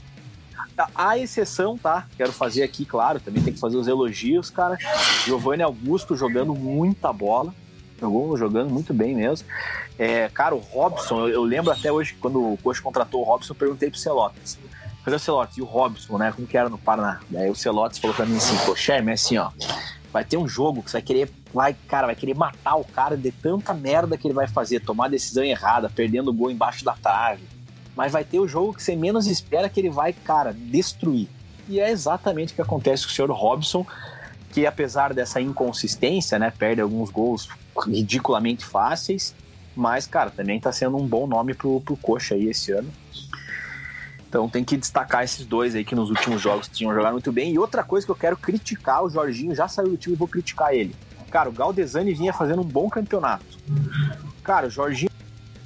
[0.96, 2.08] A exceção, tá?
[2.15, 4.78] Quero fazer aqui, claro, também tem que fazer os elogios, cara.
[5.26, 7.54] Giovanni Augusto jogando muita bola.
[8.00, 9.46] Jogou, jogando muito bem mesmo.
[9.98, 13.52] É, cara, o Robson, eu, eu, lembro até hoje, quando o Coach contratou o Robson,
[13.52, 14.58] eu perguntei pro Celotes
[15.04, 15.58] Cadê o Celotes?
[15.58, 16.32] E o Robson, né?
[16.32, 17.22] Como que era no Paraná?
[17.30, 19.52] Daí o Celotes falou pra mim assim, Sherman, é assim, ó.
[20.12, 23.16] Vai ter um jogo que você vai querer, vai, cara, vai querer matar o cara
[23.16, 26.94] de tanta merda que ele vai fazer, tomar decisão errada, perdendo o gol embaixo da
[26.94, 27.44] trave.
[27.96, 31.28] Mas vai ter o jogo que você menos espera que ele vai, cara, destruir.
[31.68, 33.86] E é exatamente o que acontece com o senhor Robson,
[34.52, 37.48] que apesar dessa inconsistência, né, perde alguns gols
[37.86, 39.36] ridiculamente fáceis,
[39.76, 42.90] mas, cara, também tá sendo um bom nome pro, pro Coxa aí esse ano.
[44.30, 47.52] Então tem que destacar esses dois aí que nos últimos jogos tinham jogado muito bem.
[47.52, 50.28] E outra coisa que eu quero criticar, o Jorginho já saiu do time e vou
[50.28, 50.96] criticar ele.
[51.32, 53.58] Cara, o Galdesani vinha fazendo um bom campeonato.
[54.44, 55.10] Cara, o Jorginho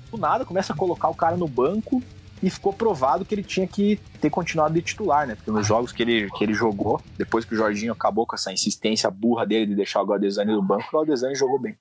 [0.10, 2.02] do nada começa a colocar o cara no banco
[2.42, 5.36] e ficou provado que ele tinha que ter continuado de titular, né?
[5.36, 8.52] Porque nos jogos que ele, que ele jogou, depois que o Jorginho acabou com essa
[8.52, 11.76] insistência burra dele de deixar o Galdesani no banco, o Galdesani jogou bem.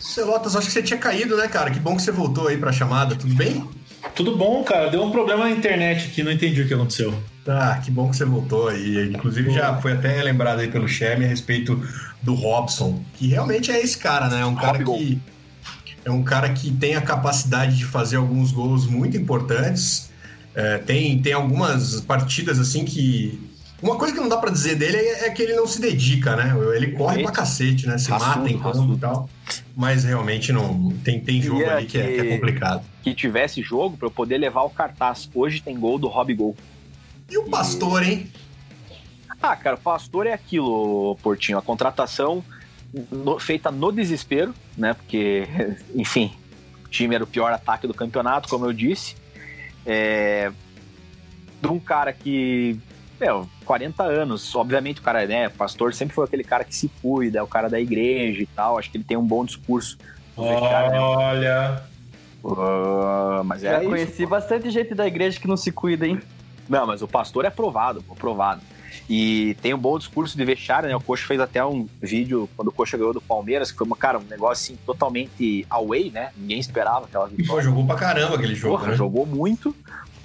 [0.00, 1.70] Celotas, acho que você tinha caído, né, cara?
[1.70, 3.68] Que bom que você voltou aí pra chamada, tudo bem?
[4.14, 4.90] Tudo bom, cara.
[4.90, 7.14] Deu um problema na internet aqui, não entendi o que aconteceu.
[7.46, 9.10] Ah, que bom que você voltou aí.
[9.10, 11.80] Inclusive já foi até lembrado aí pelo Sherman a respeito
[12.22, 14.40] do Robson, que realmente é esse cara, né?
[14.40, 15.20] É um cara que
[16.04, 20.10] é um cara que tem a capacidade de fazer alguns gols muito importantes.
[20.54, 23.40] É, tem, tem algumas partidas assim que
[23.82, 26.36] uma coisa que não dá para dizer dele é, é, que ele não se dedica,
[26.36, 26.54] né?
[26.74, 27.98] Ele corre pra cacete, né?
[27.98, 29.28] Se mata em campo e tal.
[29.76, 30.90] Mas realmente não.
[31.04, 32.84] Tem, tem jogo ali que, que, é, que, é, complicado.
[33.02, 35.28] Que tivesse jogo para eu poder levar o cartaz.
[35.34, 36.56] Hoje tem gol do Rob Gol.
[37.30, 38.10] E o Pastor, e...
[38.10, 38.32] hein?
[39.42, 41.58] Ah, cara, o Pastor é aquilo, Portinho.
[41.58, 42.42] A contratação
[43.10, 44.94] no, feita no desespero, né?
[44.94, 45.46] Porque,
[45.94, 46.32] enfim,
[46.84, 49.16] o time era o pior ataque do campeonato, como eu disse.
[49.84, 50.50] É,
[51.60, 52.78] de um cara que
[53.24, 54.54] meu, 40 anos.
[54.54, 57.68] Obviamente, o cara, né, pastor sempre foi aquele cara que se cuida, é o cara
[57.68, 58.78] da igreja e tal.
[58.78, 59.96] Acho que ele tem um bom discurso.
[60.36, 61.82] Olha.
[62.42, 66.20] Uh, mas é Já conheci isso, bastante gente da igreja que não se cuida, hein?
[66.68, 68.60] Não, mas o pastor é aprovado, aprovado.
[69.08, 70.94] E tem um bom discurso de vestiário, né?
[70.94, 73.96] O Coxa fez até um vídeo quando o Coxa ganhou do Palmeiras, que foi, uma,
[73.96, 76.30] cara, um negócio assim, totalmente away, né?
[76.36, 77.52] Ninguém esperava aquela vitória.
[77.52, 78.96] Pô, jogou pra caramba aquele jogo, Porra, né?
[78.96, 79.74] Jogou muito.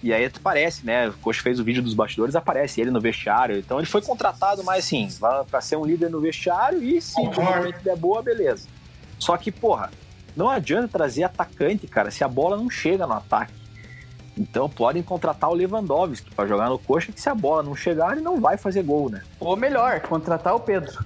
[0.01, 1.09] E aí aparece, né?
[1.09, 3.57] O Coach fez o vídeo dos bastidores, aparece ele no vestiário.
[3.57, 5.07] Então ele foi contratado mais assim,
[5.49, 8.67] para ser um líder no vestiário e se momento der boa, beleza.
[9.17, 9.91] Só que, porra,
[10.35, 13.53] não adianta trazer atacante, cara, se a bola não chega no ataque.
[14.37, 18.13] Então podem contratar o Lewandowski para jogar no coxa, que se a bola não chegar,
[18.13, 19.21] ele não vai fazer gol, né?
[19.37, 21.03] Ou melhor, contratar o Pedro.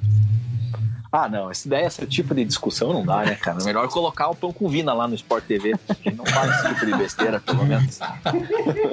[1.16, 3.64] Ah, não, esse daí, esse tipo de discussão não dá, né, cara?
[3.64, 5.76] Melhor colocar o pão com vina lá no Sport TV.
[5.88, 8.00] A gente não faz esse tipo de besteira, pelo menos.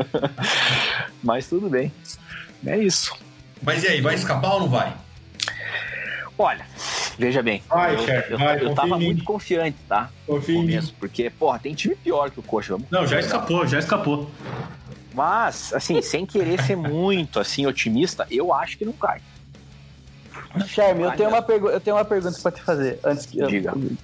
[1.24, 1.90] Mas tudo bem.
[2.66, 3.16] É isso.
[3.62, 4.94] Mas e aí, vai escapar ou não vai?
[6.36, 6.66] Olha,
[7.18, 7.62] veja bem.
[7.66, 10.10] Vai, eu, chefe, eu, vai, eu tava muito confiante, tá?
[10.46, 10.92] Em mim.
[10.98, 12.74] Porque, porra, tem time pior que o Coxa.
[12.74, 14.30] Vamos não, já escapou, já escapou.
[15.14, 19.22] Mas, assim, sem querer ser muito assim otimista, eu acho que não cai.
[20.66, 22.98] Charme, eu tenho, uma eu tenho uma pergunta pra te fazer.
[23.04, 23.72] Antes que Diga.
[23.74, 23.96] Eu,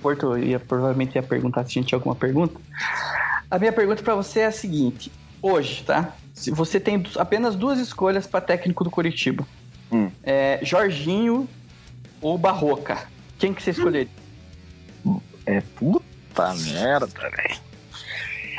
[0.00, 2.60] Porto ia, provavelmente ia perguntar se a gente tinha alguma pergunta.
[3.50, 6.14] A minha pergunta para você é a seguinte: hoje, tá?
[6.34, 9.46] Se você tem apenas duas escolhas para técnico do Curitiba,
[9.90, 10.10] hum.
[10.22, 11.48] é, Jorginho
[12.20, 12.98] ou Barroca,
[13.38, 14.12] quem que você escolheria?
[15.46, 17.65] É puta merda, velho.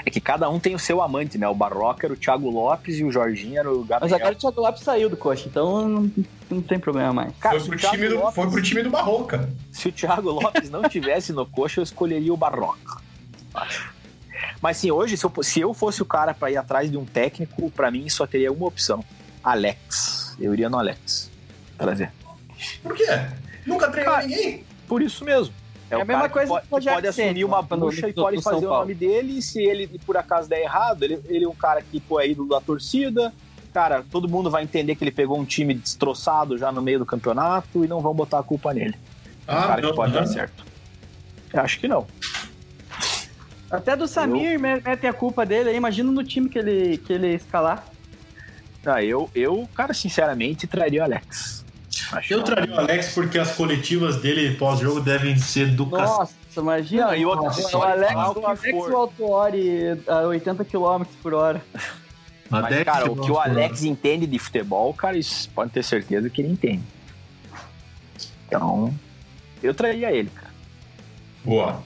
[0.08, 1.46] É que cada um tem o seu amante, né?
[1.50, 4.00] O Barroca era o Thiago Lopes e o Jorginho era o Gabriel.
[4.04, 6.12] Mas agora o Thiago Lopes saiu do coxa, então não,
[6.50, 7.34] não tem problema mais.
[7.42, 9.50] Cara, foi, pro time do, Lopes, foi pro time do Barroca.
[9.70, 13.02] Se o Thiago Lopes não tivesse no coxa, eu escolheria o Barroca.
[14.62, 17.04] Mas sim, hoje, se eu, se eu fosse o cara para ir atrás de um
[17.04, 19.04] técnico, para mim só teria uma opção:
[19.44, 20.38] Alex.
[20.40, 21.30] Eu iria no Alex.
[21.78, 22.14] Prazer.
[22.82, 23.08] Por quê?
[23.66, 24.64] Nunca treinou ninguém?
[24.88, 25.54] Por isso mesmo.
[25.90, 28.70] É, é a mesma coisa que pode, pode assumir uma bucha e pode fazer o
[28.70, 29.38] nome dele.
[29.38, 32.28] E se ele por acaso der errado, ele, ele é um cara que pô, é
[32.28, 33.34] ídolo da torcida.
[33.74, 37.06] Cara, todo mundo vai entender que ele pegou um time destroçado já no meio do
[37.06, 38.96] campeonato e não vão botar a culpa nele.
[39.48, 40.20] É ah, um cara não, que pode não.
[40.22, 40.66] dar certo.
[41.54, 42.06] Eu acho que não.
[43.70, 44.60] Até do Samir eu...
[44.60, 47.86] metem a culpa dele aí, imagina no time que ele, que ele escalar.
[48.86, 51.66] Ah, eu, eu, cara, sinceramente, traria o Alex.
[52.12, 57.08] Acho eu traria o Alex porque as coletivas dele pós-jogo devem ser do Nossa, imagina.
[57.08, 57.44] Não, e outra,
[57.78, 61.62] o Alex, o Alex o Altuori a 80 km por hora.
[62.50, 66.42] Mas, cara, o que o Alex entende de futebol, cara, isso pode ter certeza que
[66.42, 66.84] ele entende.
[68.48, 68.94] Então,
[69.62, 70.48] eu traria ele, cara.
[71.44, 71.84] Boa.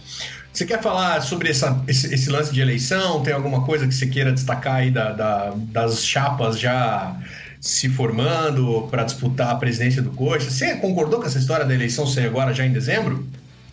[0.54, 3.24] Você quer falar sobre essa, esse, esse, lance de eleição?
[3.24, 7.18] Tem alguma coisa que você queira destacar aí da, da, das chapas já
[7.62, 10.50] se formando para disputar a presidência do Coxa?
[10.50, 13.26] Você concordou com essa história da eleição ser agora já em dezembro?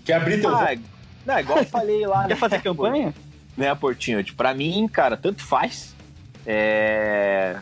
[0.05, 0.55] Quer abrir teu...
[0.55, 0.77] Ah,
[1.25, 2.23] não, é igual eu falei lá.
[2.23, 2.37] Quer né?
[2.37, 3.15] fazer campanha?
[3.57, 4.23] Né, Portinho?
[4.23, 5.95] Tipo, pra mim, cara, tanto faz.
[6.47, 7.59] É...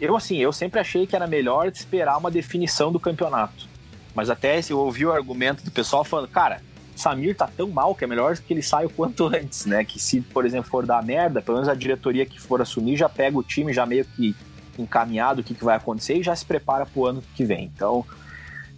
[0.00, 3.68] Eu, assim, eu sempre achei que era melhor esperar uma definição do campeonato.
[4.14, 6.60] Mas até eu ouvi o argumento do pessoal falando, cara,
[6.94, 9.84] Samir tá tão mal que é melhor que ele saia o quanto antes, né?
[9.84, 13.08] Que se, por exemplo, for dar merda, pelo menos a diretoria que for assumir já
[13.08, 14.34] pega o time já meio que
[14.78, 17.70] encaminhado o que, que vai acontecer e já se prepara pro ano que vem.
[17.74, 18.04] Então,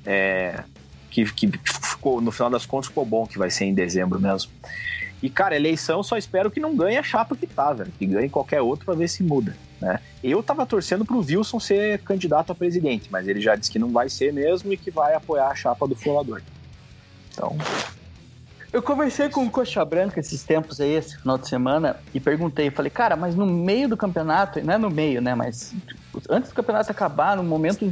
[0.05, 0.63] é,
[1.11, 4.51] que, que ficou, no final das contas ficou bom que vai ser em dezembro mesmo.
[5.23, 7.91] E, cara, eleição só espero que não ganhe a chapa que tá, velho.
[7.99, 9.57] Que ganhe qualquer outro para ver se muda.
[9.81, 9.99] Né?
[10.23, 13.91] Eu tava torcendo pro Wilson ser candidato a presidente, mas ele já disse que não
[13.91, 16.43] vai ser mesmo e que vai apoiar a chapa do Folador.
[17.33, 17.57] Então,
[18.75, 22.73] eu conversei com o Coxa Branca esses tempos aí, esse final de semana, e perguntei,
[22.73, 25.73] falei, cara, mas no meio do campeonato, não é no meio, né, mas
[26.29, 27.89] antes do campeonato acabar, num momento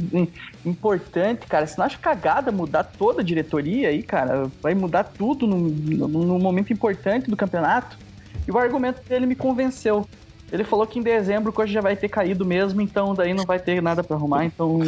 [0.65, 4.51] importante, cara, você não acha cagada mudar toda a diretoria aí, cara?
[4.61, 7.97] Vai mudar tudo num, num momento importante do campeonato?
[8.45, 10.05] E o argumento dele me convenceu.
[10.51, 13.45] Ele falou que em dezembro o Coxa já vai ter caído mesmo, então daí não
[13.45, 14.81] vai ter nada para arrumar, então,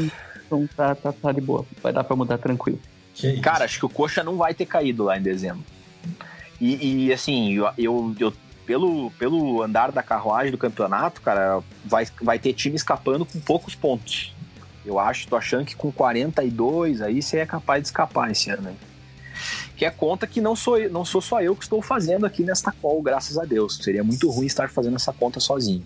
[0.45, 1.65] então tá, tá, tá de boa.
[1.81, 2.79] Vai dar para mudar tranquilo.
[3.41, 5.63] Cara, acho que o Coxa não vai ter caído lá em dezembro.
[6.59, 8.33] E, e assim, eu, eu, eu,
[8.65, 13.75] pelo, pelo andar da carruagem do campeonato, cara, vai, vai ter time escapando com poucos
[13.75, 14.33] pontos.
[14.85, 18.69] Eu acho, tô achando que com 42 aí você é capaz de escapar esse ano
[18.69, 18.75] aí.
[19.75, 22.71] Que é conta que não sou, não sou só eu que estou fazendo aqui nesta
[22.71, 23.77] call, graças a Deus.
[23.77, 25.85] Seria muito ruim estar fazendo essa conta sozinho.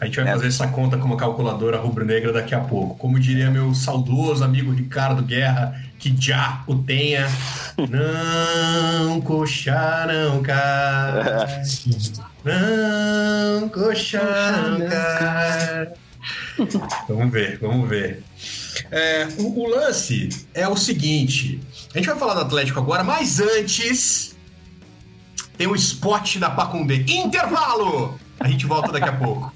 [0.00, 0.32] A gente vai é.
[0.32, 2.96] fazer essa conta com uma calculadora rubro-negra daqui a pouco.
[2.96, 7.26] Como diria meu saudoso amigo Ricardo Guerra, que já o tenha.
[7.78, 11.62] Não, coxa não cai.
[12.44, 15.92] Não, coxa não cai.
[17.08, 18.24] Vamos ver, vamos ver.
[18.90, 21.60] É, o, o, lance é o seguinte:
[21.94, 24.36] a gente vai falar do Atlético agora, mas antes
[25.56, 27.04] tem o um spot da Pacundê.
[27.06, 28.18] Intervalo!
[28.40, 29.52] A gente volta daqui a pouco.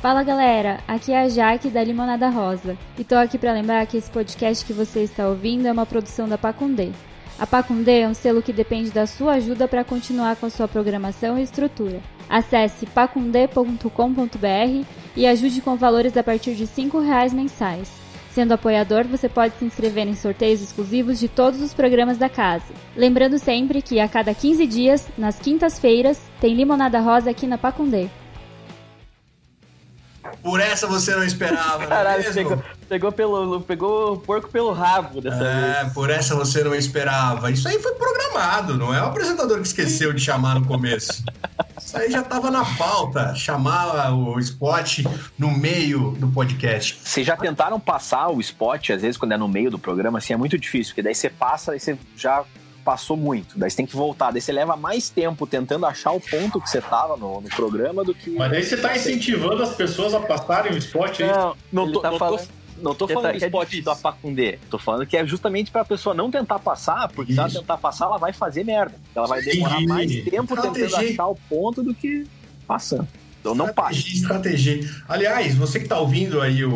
[0.00, 3.96] Fala galera, aqui é a Jaque da Limonada Rosa e tô aqui para lembrar que
[3.96, 6.92] esse podcast que você está ouvindo é uma produção da Pacundê.
[7.38, 10.68] A Pacundê é um selo que depende da sua ajuda para continuar com a sua
[10.68, 12.00] programação e estrutura.
[12.28, 14.86] Acesse pacundê.com.br
[15.16, 18.07] e ajude com valores a partir de R$ reais mensais.
[18.38, 22.72] Sendo apoiador, você pode se inscrever em sorteios exclusivos de todos os programas da casa.
[22.96, 28.08] Lembrando sempre que a cada 15 dias, nas quintas-feiras, tem Limonada Rosa aqui na Pacundê.
[30.40, 34.70] Por essa você não esperava, é Caralho, é pegou, pegou, pelo, pegou o porco pelo
[34.70, 35.92] rabo dessa é, vez.
[35.92, 37.50] por essa você não esperava.
[37.50, 41.24] Isso aí foi programado, não é o apresentador que esqueceu de chamar no começo.
[41.78, 45.00] Isso aí já estava na pauta, chamar o spot
[45.38, 47.00] no meio do podcast.
[47.02, 50.32] Vocês já tentaram passar o spot, às vezes, quando é no meio do programa, assim,
[50.32, 52.44] é muito difícil, porque daí você passa e você já
[52.84, 53.58] passou muito.
[53.58, 54.30] Daí você tem que voltar.
[54.30, 58.02] Daí você leva mais tempo tentando achar o ponto que você tava no, no programa
[58.02, 58.30] do que.
[58.30, 61.28] Mas daí você tá incentivando as pessoas a passarem o spot aí.
[61.28, 62.38] Não, não tô, tá não falando...
[62.38, 64.58] tô não tô falando tá, do spot é da Pacundê.
[64.70, 67.42] Tô falando que é justamente pra pessoa não tentar passar, porque Isso.
[67.42, 68.94] se ela tentar passar, ela vai fazer merda.
[69.14, 72.26] Ela vai demorar mais tempo tentando achar o ponto do que
[72.66, 73.08] passando.
[73.40, 74.14] Então não passe.
[74.14, 74.80] Estratégia.
[75.08, 76.72] Aliás, você que está ouvindo aí o,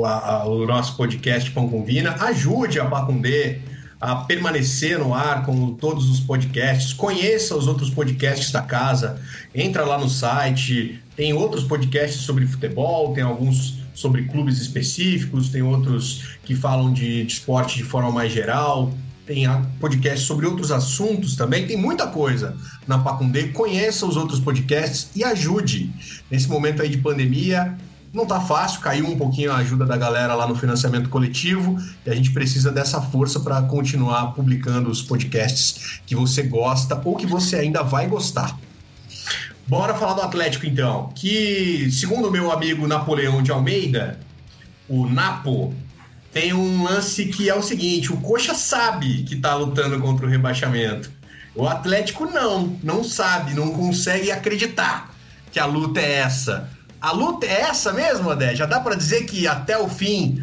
[0.00, 3.60] o, a, o, nosso podcast Pão com Vina, ajude a Pacundê
[4.00, 6.92] a permanecer no ar com todos os podcasts.
[6.92, 9.20] Conheça os outros podcasts da casa.
[9.54, 11.00] Entra lá no site.
[11.16, 17.24] Tem outros podcasts sobre futebol, tem alguns sobre clubes específicos, tem outros que falam de,
[17.24, 18.94] de esporte de forma mais geral.
[19.26, 19.44] Tem
[19.80, 21.66] podcast sobre outros assuntos também.
[21.66, 23.48] Tem muita coisa na Pacundê.
[23.48, 25.92] Conheça os outros podcasts e ajude.
[26.30, 27.76] Nesse momento aí de pandemia,
[28.14, 31.76] não tá fácil, caiu um pouquinho a ajuda da galera lá no financiamento coletivo
[32.06, 37.16] e a gente precisa dessa força para continuar publicando os podcasts que você gosta ou
[37.16, 38.56] que você ainda vai gostar.
[39.68, 44.18] Bora falar do Atlético então, que segundo meu amigo Napoleão de Almeida,
[44.88, 45.74] o Napo,
[46.32, 50.28] tem um lance que é o seguinte: o Coxa sabe que tá lutando contra o
[50.28, 51.12] rebaixamento.
[51.54, 55.14] O Atlético não, não sabe, não consegue acreditar
[55.52, 56.70] que a luta é essa.
[56.98, 58.56] A luta é essa mesmo, Adé?
[58.56, 60.42] Já dá para dizer que até o fim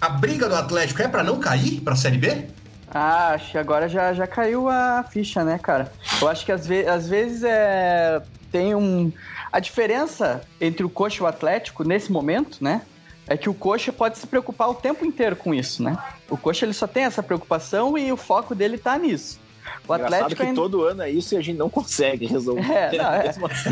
[0.00, 2.48] a briga do Atlético é para não cair para a Série B?
[2.94, 5.92] Ah, acho que agora já, já caiu a ficha, né, cara?
[6.22, 8.22] Eu acho que às, ve às vezes é,
[8.52, 9.12] tem um.
[9.50, 12.82] A diferença entre o Coxa e o Atlético nesse momento, né?
[13.26, 15.98] É que o Coxa pode se preocupar o tempo inteiro com isso, né?
[16.30, 19.40] O Coxa ele só tem essa preocupação e o foco dele tá nisso.
[19.86, 20.54] O Atlético que ainda...
[20.54, 22.64] todo ano é isso e a gente não consegue resolver.
[22.74, 23.28] É, não, é,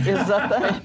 [0.06, 0.82] exatamente.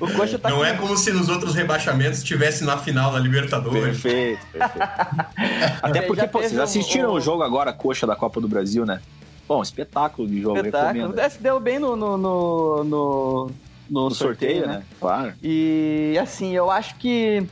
[0.00, 0.64] o Coxa tá não com...
[0.64, 4.00] é como se nos outros rebaixamentos estivesse na final da Libertadores.
[4.00, 4.88] Perfeito, perfeito.
[5.82, 7.14] Até porque, pô, vocês assistiram um...
[7.14, 9.00] o jogo agora, Coxa da Copa do Brasil, né?
[9.46, 10.56] Bom, espetáculo de jogo.
[10.56, 11.20] Espetáculo.
[11.20, 13.50] Esse deu bem no, no, no, no,
[13.90, 14.74] no sorteio, sorteio, né?
[14.78, 14.84] né?
[15.00, 15.34] Claro.
[15.42, 17.44] E assim, eu acho que.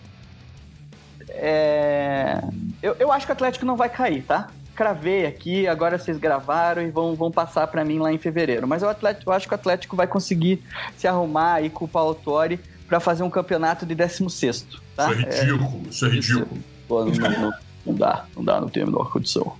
[1.30, 2.40] É...
[2.80, 4.48] Eu, eu acho que o Atlético não vai cair, tá?
[4.78, 8.68] Cravei aqui, agora vocês gravaram e vão, vão passar para mim lá em fevereiro.
[8.68, 10.62] Mas o Atlético, eu acho que o Atlético vai conseguir
[10.96, 15.12] se arrumar aí com o Paulo Tuori para fazer um campeonato de 16 tá?
[15.12, 16.62] Isso é ridículo, é, isso é ridículo.
[16.86, 17.52] Pô, não, não,
[17.86, 19.52] não, dá, não dá, não tem a menor condição.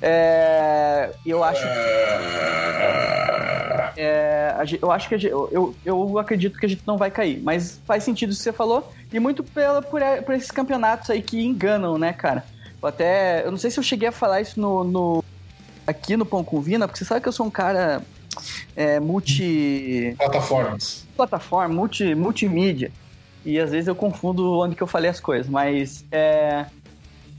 [0.00, 1.66] É, eu acho
[3.94, 7.78] é, eu acho que eu, eu, eu, acredito que a gente não vai cair, mas
[7.86, 11.44] faz sentido o que você falou e muito pela, por, por esses campeonatos aí que
[11.44, 12.42] enganam, né, cara?
[12.86, 13.44] Até.
[13.44, 15.24] Eu não sei se eu cheguei a falar isso no, no
[15.86, 18.02] aqui no Pão com Vina, porque você sabe que eu sou um cara
[18.74, 20.14] é, multi.
[20.18, 21.06] Plataformas.
[21.16, 22.92] Plataforma, multi, multimídia.
[23.44, 26.04] E às vezes eu confundo onde que eu falei as coisas, mas.
[26.10, 26.66] É,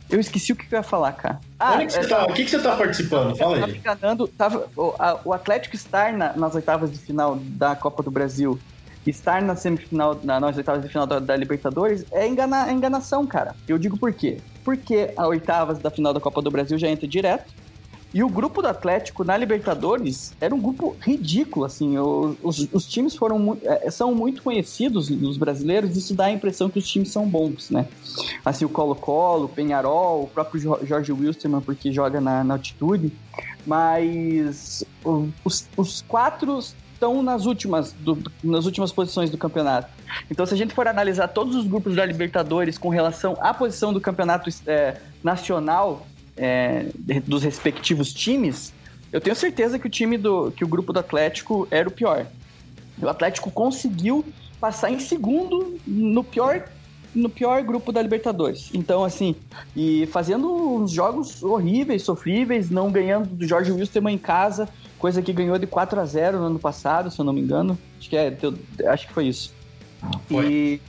[0.09, 1.39] eu esqueci o que eu ia falar, cara.
[1.59, 3.35] Ah, que é, tá, o que, que você tá participando?
[3.35, 3.77] Fala aí.
[3.77, 8.09] Enganando, tava, o, a, o Atlético estar na, nas oitavas de final da Copa do
[8.09, 8.57] Brasil
[9.05, 13.25] estar na semifinal, na, nas oitavas de final da, da Libertadores é, engana, é enganação,
[13.25, 13.55] cara.
[13.67, 14.37] Eu digo por quê?
[14.67, 17.53] Porque a oitavas da final da Copa do Brasil já entra direto.
[18.13, 21.97] E o grupo do Atlético na Libertadores era um grupo ridículo, assim.
[21.97, 26.79] Os, os times foram é, são muito conhecidos dos brasileiros, isso dá a impressão que
[26.79, 27.87] os times são bons, né?
[28.43, 33.13] Assim, o Colo-Colo, o Penharol, o próprio Jorge Wilstermann, porque joga na, na altitude.
[33.65, 34.83] Mas
[35.45, 36.59] os, os quatro
[36.97, 39.89] estão nas últimas, do, nas últimas posições do campeonato.
[40.29, 43.93] Então, se a gente for analisar todos os grupos da Libertadores com relação à posição
[43.93, 46.87] do campeonato é, nacional é,
[47.25, 48.73] dos respectivos times,
[49.13, 52.25] eu tenho certeza que o time do que o grupo do Atlético era o pior.
[53.01, 54.25] O Atlético conseguiu
[54.59, 56.67] passar em segundo no pior
[57.15, 58.69] no pior grupo da Libertadores.
[58.73, 59.35] Então, assim,
[59.75, 65.33] e fazendo uns jogos horríveis, sofríveis, não ganhando do Jorge Wilstermann em casa, coisa que
[65.33, 67.77] ganhou de 4 a 0 no ano passado, se eu não me engano.
[67.99, 68.37] Acho que é,
[68.87, 69.53] acho que foi isso.
[70.29, 70.45] Foi.
[70.45, 70.81] E,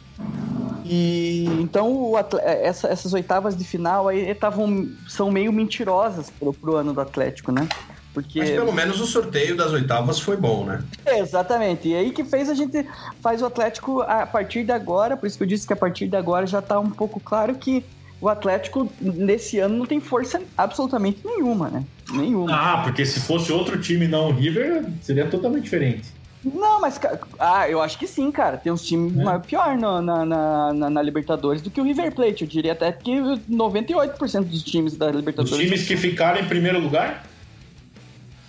[0.85, 6.77] e então o, essa, essas oitavas de final aí tavam, são meio mentirosas pro, pro
[6.77, 7.69] ano do Atlético, né?
[8.13, 8.41] Porque...
[8.41, 10.83] Mas pelo menos o sorteio das oitavas foi bom, né?
[11.07, 11.89] É, exatamente.
[11.89, 12.87] E aí que fez a gente
[13.21, 16.09] faz o Atlético a partir de agora, por isso que eu disse que a partir
[16.09, 17.85] de agora já tá um pouco claro que
[18.21, 21.85] o Atlético nesse ano não tem força absolutamente nenhuma, né?
[22.11, 22.53] Nenhuma.
[22.53, 26.19] Ah, porque se fosse outro time não o River, seria totalmente diferente.
[26.45, 27.01] Não, mas
[27.39, 28.57] ah, eu acho que sim, cara.
[28.57, 29.39] Tem uns times é.
[29.41, 32.43] pior na, na, na, na, Libertadores do que o River Plate.
[32.43, 35.53] Eu diria até que 98% dos times da Libertadores.
[35.53, 37.27] Os times que ficaram em primeiro lugar?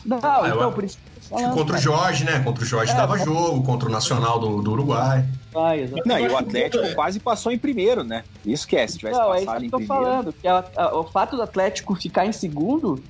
[0.05, 0.71] Não, ah, então, eu...
[0.71, 0.97] por isso
[1.29, 2.39] Falando, contra o Jorge, né?
[2.39, 3.23] Contra o Jorge é, dava é.
[3.23, 5.23] jogo, contra o Nacional do, do Uruguai.
[5.55, 5.73] Ah,
[6.05, 6.93] Não, e o Atlético é.
[6.95, 8.23] quase passou em primeiro, né?
[8.43, 10.33] Esquece, se tivesse não, é passado é isso que eu tô falando.
[10.33, 13.03] Que a, a, o fato do Atlético ficar em segundo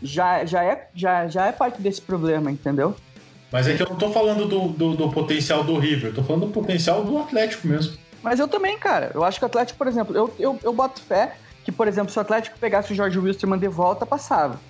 [0.00, 2.94] já, já, é, já, já é parte desse problema, entendeu?
[3.50, 6.22] Mas é que eu não tô falando do, do, do potencial do River, eu tô
[6.22, 7.96] falando do potencial do Atlético mesmo.
[8.22, 9.10] Mas eu também, cara.
[9.14, 12.12] Eu acho que o Atlético, por exemplo, eu, eu, eu boto fé que, por exemplo,
[12.12, 14.60] se o Atlético pegasse o Jorge Wilstermann de volta, passava.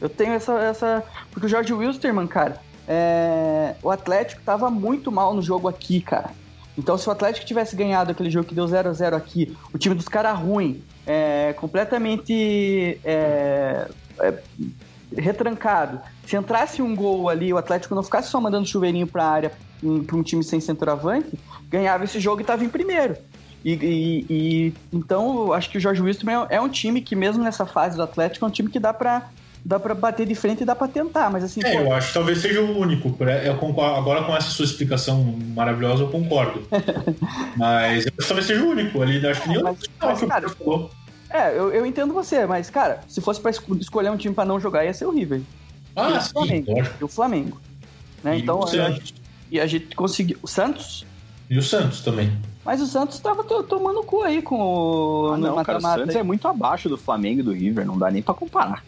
[0.00, 0.52] Eu tenho essa.
[0.60, 1.04] essa...
[1.30, 3.74] Porque o Jorge Wilstermann, cara, é...
[3.82, 6.30] o Atlético tava muito mal no jogo aqui, cara.
[6.78, 9.78] Então, se o Atlético tivesse ganhado aquele jogo que deu 0 a 0 aqui, o
[9.78, 13.86] time dos caras ruim, é, completamente é,
[14.20, 14.34] é,
[15.16, 19.52] retrancado, se entrasse um gol ali, o Atlético não ficasse só mandando chuveirinho pra área
[20.06, 21.38] para um time sem centroavante,
[21.68, 23.16] ganhava esse jogo e estava em primeiro.
[23.64, 27.66] E, e, e, então, acho que o Jorge Wilson é, um time que, mesmo nessa
[27.66, 29.28] fase do Atlético, é um time que dá para
[29.64, 31.60] dá para bater de frente e dá para tentar, mas assim.
[31.64, 31.80] É, pô...
[31.80, 33.14] eu acho que talvez seja o único.
[33.44, 35.22] Eu concordo, agora com essa sua explicação
[35.54, 36.62] maravilhosa, eu concordo.
[37.56, 39.24] mas eu acho que talvez seja o único ali.
[39.26, 40.90] Acho que nem mas, o mas, cara, falou.
[41.28, 44.58] É, eu, eu entendo você, mas, cara, se fosse para escolher um time para não
[44.58, 45.40] jogar, ia ser o River.
[45.94, 46.72] Ah, e sim, o Flamengo.
[47.00, 47.60] E o Flamengo.
[48.24, 48.38] Né?
[48.38, 49.14] E então, o a gente,
[49.50, 50.38] e a gente conseguiu.
[50.42, 51.06] O Santos?
[51.48, 52.32] E o Santos também.
[52.64, 55.32] Mas o Santos tava tomando cu aí com o.
[55.32, 58.10] Ah, não, cara, o Santos é muito abaixo do Flamengo e do River, não dá
[58.10, 58.84] nem pra comparar.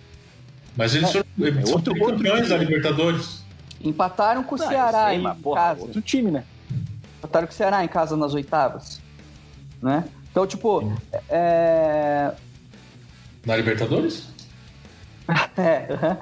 [0.77, 2.64] Mas eles foram, eles são outro- campeões da time.
[2.66, 3.43] Libertadores.
[3.81, 5.81] Empataram com o Não, eu Ceará sei, em mas, porra, casa.
[5.83, 6.45] outro time, né?
[7.18, 9.01] Empataram com o Ceará em casa nas oitavas.
[9.83, 10.05] Né?
[10.31, 10.93] Então, tipo,
[11.29, 12.33] é.
[13.45, 14.29] Na Libertadores?
[15.57, 16.16] É.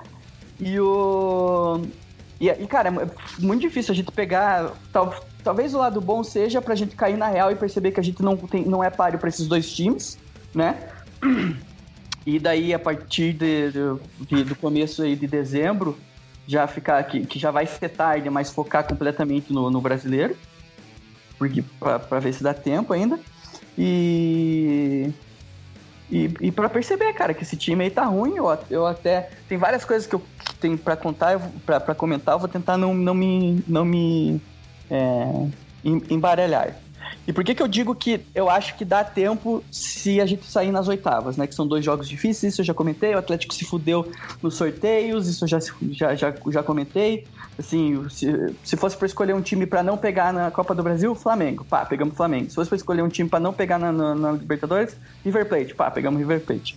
[0.61, 1.81] E o.
[2.41, 4.73] E, e, cara, é é muito difícil a gente pegar.
[4.93, 8.03] Tal, talvez o lado bom seja pra gente cair na real e perceber que a
[8.03, 10.19] gente não, tem, não é páreo pra esses dois times,
[10.55, 10.89] né?
[12.31, 15.99] E daí, a partir de, de- do começo aí de dezembro,
[16.47, 20.37] já ficar que, que já vai ser tarde, mas focar completamente no, no brasileiro.
[21.37, 23.19] Porque pra ver se dá tempo ainda.
[23.77, 25.11] E.
[26.09, 29.31] E, e para perceber, cara, que esse time aí tá ruim, eu, eu até.
[29.49, 30.23] Tem várias coisas que eu
[30.61, 33.63] tenho pra contar, pra comentar, eu vou tentar não, não me.
[33.67, 34.41] não me.
[34.89, 35.25] É,
[35.85, 36.77] em- embaralhar.
[37.31, 40.45] E por que, que eu digo que eu acho que dá tempo se a gente
[40.47, 41.47] sair nas oitavas, né?
[41.47, 43.15] Que são dois jogos difíceis, isso eu já comentei.
[43.15, 44.11] O Atlético se fudeu
[44.43, 45.61] nos sorteios, isso eu já,
[45.93, 47.29] já, já, já comentei.
[47.57, 48.27] Assim, se,
[48.65, 51.65] se fosse pra escolher um time pra não pegar na Copa do Brasil, Flamengo.
[51.65, 52.49] Pá, pegamos Flamengo.
[52.49, 55.73] Se fosse pra escolher um time pra não pegar na, na, na Libertadores, River Plate.
[55.73, 56.77] Pá, pegamos River Plate.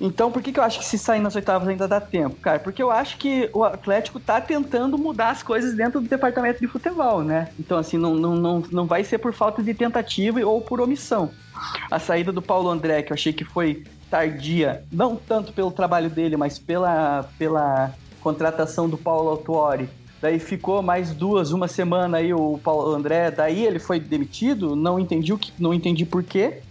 [0.00, 2.36] Então, por que, que eu acho que se sair nas oitavas ainda dá tempo?
[2.36, 6.60] Cara, porque eu acho que o Atlético tá tentando mudar as coisas dentro do departamento
[6.60, 7.48] de futebol, né?
[7.58, 11.30] Então, assim, não, não, não, não vai ser por falta de tentativa ou por omissão.
[11.90, 16.10] A saída do Paulo André, que eu achei que foi tardia, não tanto pelo trabalho
[16.10, 19.88] dele, mas pela, pela contratação do Paulo Autuori.
[20.24, 24.98] Daí ficou mais duas, uma semana aí o Paulo André, daí ele foi demitido, não
[24.98, 26.62] entendi o que, não entendi por quê.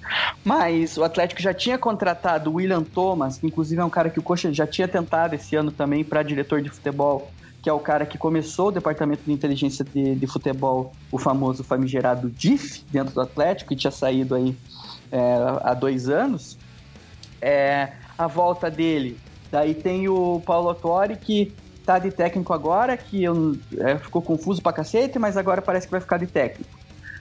[0.43, 4.17] Mas o Atlético já tinha contratado o William Thomas, que inclusive é um cara que
[4.17, 7.31] o Coxa já tinha tentado esse ano também para diretor de futebol,
[7.61, 11.63] que é o cara que começou o departamento de inteligência de, de futebol, o famoso
[11.63, 14.57] famigerado DIF, dentro do Atlético, que tinha saído aí
[15.11, 16.57] é, há dois anos.
[17.39, 19.15] É, a volta dele.
[19.51, 21.53] Daí tem o Paulo Autori, que
[21.85, 25.91] tá de técnico agora, que eu, é, ficou confuso pra cacete, mas agora parece que
[25.91, 26.69] vai ficar de técnico.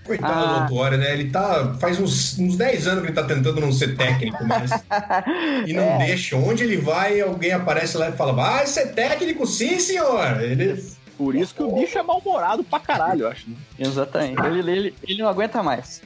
[0.04, 0.46] Coitado Ah.
[0.46, 1.12] do Autório, né?
[1.12, 1.74] Ele tá.
[1.80, 4.70] Faz uns, uns 10 anos que ele tá tentando não ser técnico, mas.
[5.66, 5.98] E não É.
[5.98, 6.36] deixa.
[6.36, 10.40] Onde ele vai, alguém aparece lá e fala: Vai ser técnico, sim, senhor!
[10.40, 10.82] Ele.
[11.16, 13.48] Por isso que o bicho é mal-humorado pra caralho, eu acho.
[13.48, 13.56] Né?
[13.78, 14.40] Exatamente.
[14.44, 16.02] Ele, ele, ele não aguenta mais.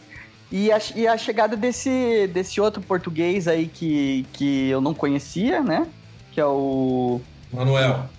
[0.52, 5.62] E a, e a chegada desse, desse outro português aí que, que eu não conhecia,
[5.62, 5.86] né?
[6.32, 8.10] Que é o, Manuel.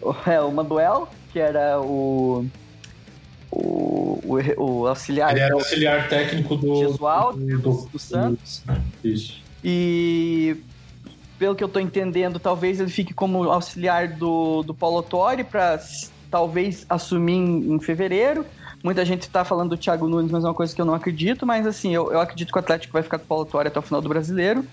[0.00, 2.46] O, é, o Manuel, que era o,
[3.50, 6.76] o, o, o auxiliar Ele era auxiliar técnico do.
[6.76, 8.62] Gesualdo, do, do, do Santos.
[9.02, 9.40] Isso.
[9.64, 10.56] E
[11.38, 15.80] pelo que eu tô entendendo, talvez ele fique como auxiliar do, do Paulo Autori para
[16.30, 18.44] talvez assumir em, em fevereiro.
[18.82, 21.46] Muita gente tá falando do Thiago Nunes, mas é uma coisa que eu não acredito.
[21.46, 23.78] Mas assim, eu, eu acredito que o Atlético vai ficar com o Paulo Autori até
[23.78, 24.64] o final do brasileiro.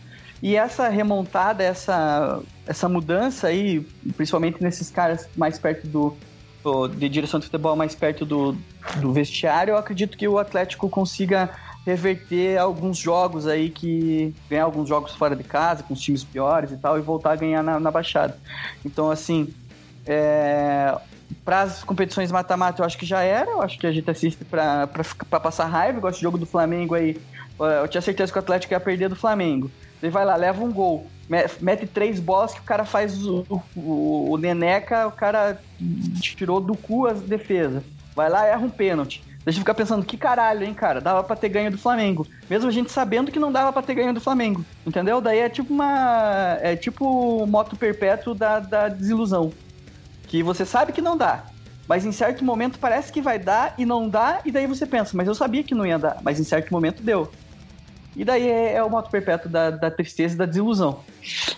[0.44, 3.80] E essa remontada, essa, essa mudança aí,
[4.18, 6.18] principalmente nesses caras mais perto do,
[6.62, 8.54] do- de direção de futebol, mais perto do,
[8.98, 11.50] do vestiário, eu acredito que o Atlético consiga
[11.86, 16.72] reverter alguns jogos aí que ganhar alguns jogos fora de casa com os times piores
[16.74, 18.38] e tal e voltar a ganhar na, na baixada.
[18.86, 19.48] Então assim,
[20.06, 20.94] é,
[21.46, 24.44] para as competições mata-mata eu acho que já era, eu acho que a gente assiste
[24.44, 24.88] para
[25.42, 27.18] passar raiva, igual esse jogo do Flamengo aí.
[27.82, 29.72] Eu tinha certeza que o Atlético ia perder do Flamengo.
[30.04, 33.46] Ele vai lá, leva um gol, me- mete três bolas que o cara faz o,
[33.74, 35.58] o, o Neneca, o cara
[36.20, 37.82] tirou do cu a defesa.
[38.14, 39.24] Vai lá erra um pênalti.
[39.46, 41.00] Deixa eu ficar pensando, que caralho, hein, cara?
[41.00, 42.28] Dava pra ter ganho do Flamengo.
[42.50, 44.64] Mesmo a gente sabendo que não dava pra ter ganho do Flamengo.
[44.86, 45.22] Entendeu?
[45.22, 46.58] Daí é tipo uma.
[46.62, 49.52] É tipo moto perpétuo da, da desilusão.
[50.28, 51.46] Que você sabe que não dá.
[51.88, 55.12] Mas em certo momento parece que vai dar e não dá, e daí você pensa,
[55.16, 57.30] mas eu sabia que não ia dar, mas em certo momento deu.
[58.16, 61.00] E daí é, é o moto perpétuo da, da tristeza e da desilusão.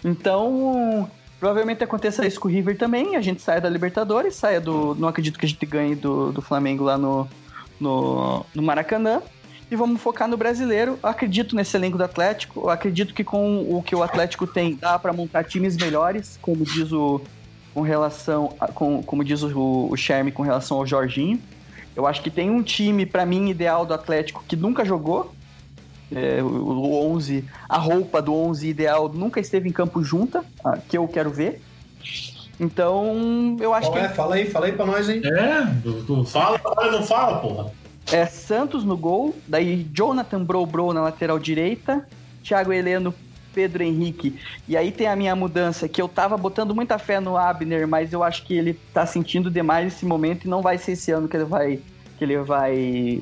[0.04, 3.16] Então, provavelmente aconteça isso com o River também.
[3.16, 4.96] A gente saia da Libertadores, saia do.
[4.96, 7.28] Não acredito que a gente ganhe do, do Flamengo lá no,
[7.80, 9.22] no, no Maracanã.
[9.70, 10.98] E vamos focar no brasileiro.
[11.02, 12.62] Eu acredito nesse elenco do Atlético.
[12.62, 16.64] Eu acredito que com o que o Atlético tem, dá para montar times melhores, como
[16.64, 17.22] diz o.
[17.74, 18.56] Com relação.
[18.60, 21.42] A, com, como diz o, o Sherme com relação ao Jorginho.
[21.96, 25.35] Eu acho que tem um time, para mim, ideal do Atlético que nunca jogou.
[26.16, 30.78] É, o, o 11, a roupa do 11 ideal nunca esteve em campo junta, ah,
[30.78, 31.62] que eu quero ver.
[32.58, 34.10] Então, eu acho Qual que é?
[34.10, 35.22] Fala aí, fala aí pra nós, hein?
[35.26, 37.72] É, fala, fala, não fala, porra.
[38.12, 42.08] é Santos no gol, daí Jonathan Bro Bro na lateral direita,
[42.42, 43.14] Thiago Heleno,
[43.54, 44.40] Pedro Henrique.
[44.70, 48.14] E aí tem a minha mudança, que eu tava botando muita fé no Abner, mas
[48.14, 51.28] eu acho que ele tá sentindo demais esse momento e não vai ser esse ano
[51.28, 51.80] que ele vai
[52.18, 53.22] que ele vai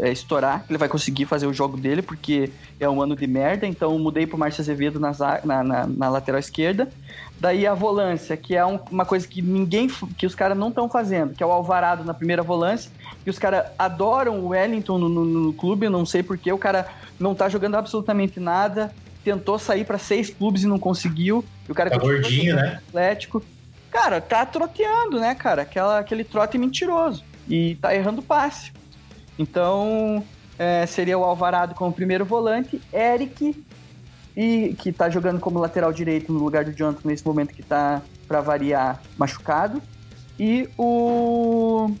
[0.00, 3.26] é, estourar, que ele vai conseguir fazer o jogo dele, porque é um ano de
[3.26, 3.66] merda.
[3.66, 5.12] Então mudei pro Márcio Azevedo na,
[5.44, 6.88] na, na, na lateral esquerda.
[7.40, 10.88] Daí a volância, que é um, uma coisa que ninguém, que os caras não estão
[10.88, 12.90] fazendo, que é o Alvarado na primeira volância,
[13.24, 16.86] que os caras adoram o Wellington no, no, no clube, não sei porque o cara
[17.18, 18.94] não tá jogando absolutamente nada,
[19.24, 21.44] tentou sair para seis clubes e não conseguiu.
[21.68, 22.80] E o cara tá gordinho, né?
[22.88, 23.42] Atlético.
[23.90, 25.62] Cara, tá troteando, né, cara?
[25.62, 27.24] Aquela, aquele trote mentiroso.
[27.48, 28.72] E tá errando passe.
[29.38, 30.24] Então,
[30.58, 33.54] é, seria o Alvarado como primeiro volante, Eric
[34.36, 38.02] e que tá jogando como lateral direito no lugar do Jonathan nesse momento que tá,
[38.26, 39.82] para variar, machucado.
[40.38, 41.94] E o.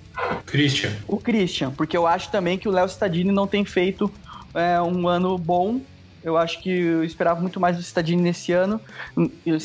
[0.46, 0.90] Christian.
[1.06, 4.10] O Christian, porque eu acho também que o Léo Stadini não tem feito
[4.54, 5.80] é, um ano bom.
[6.24, 8.80] Eu acho que eu esperava muito mais do Stadini nesse ano.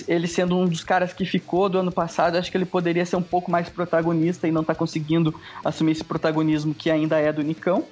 [0.07, 3.15] Ele sendo um dos caras que ficou do ano passado, acho que ele poderia ser
[3.15, 5.33] um pouco mais protagonista e não tá conseguindo
[5.63, 7.85] assumir esse protagonismo que ainda é do Nicão.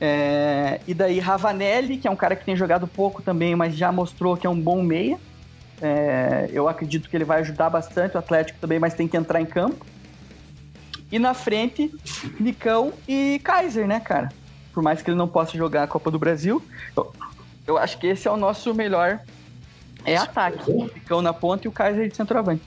[0.00, 3.90] É, e daí Ravanelli, que é um cara que tem jogado pouco também, mas já
[3.90, 5.18] mostrou que é um bom meia.
[5.80, 9.40] É, eu acredito que ele vai ajudar bastante o Atlético também, mas tem que entrar
[9.40, 9.86] em campo.
[11.10, 11.90] E na frente,
[12.38, 14.28] Nicão e Kaiser, né, cara?
[14.74, 16.62] Por mais que ele não possa jogar a Copa do Brasil,
[17.68, 19.20] eu, acho que esse é o nosso melhor
[20.04, 20.70] é ataque.
[20.70, 22.62] O Nicão na ponta e o Kaiser de centroavante.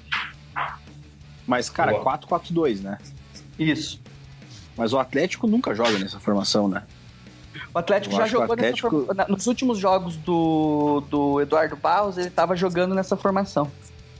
[1.47, 2.97] Mas, cara, 4-4-2, né?
[3.57, 3.99] Isso.
[4.77, 6.83] Mas o Atlético nunca joga nessa formação, né?
[7.73, 9.13] O Atlético eu já jogou Atlético...
[9.13, 13.69] nessa, nos últimos jogos do, do Eduardo Barros, ele estava jogando nessa formação.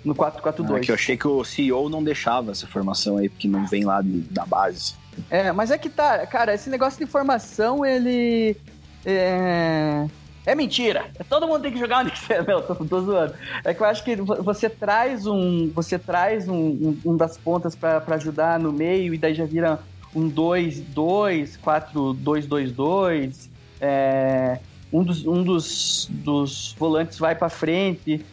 [0.04, 0.78] No 4-4-2.
[0.78, 3.86] Ah, que eu achei que o CEO não deixava essa formação aí, porque não vem
[3.86, 4.96] lá de, da base.
[5.30, 8.58] É, mas é que tá, cara, esse negócio de formação, ele.
[9.06, 10.08] É.
[10.46, 11.06] É mentira.
[11.30, 12.46] Todo mundo tem que jogar onde quiser.
[12.48, 13.34] Não, tô, tô zoando.
[13.64, 15.70] É que eu acho que você traz um.
[15.70, 19.80] Você traz um, um, um das pontas para ajudar no meio e daí já vira
[20.16, 23.50] um 2-2, 4-2-2-2.
[23.80, 24.60] É,
[24.92, 28.24] um dos, um dos, dos volantes vai para frente,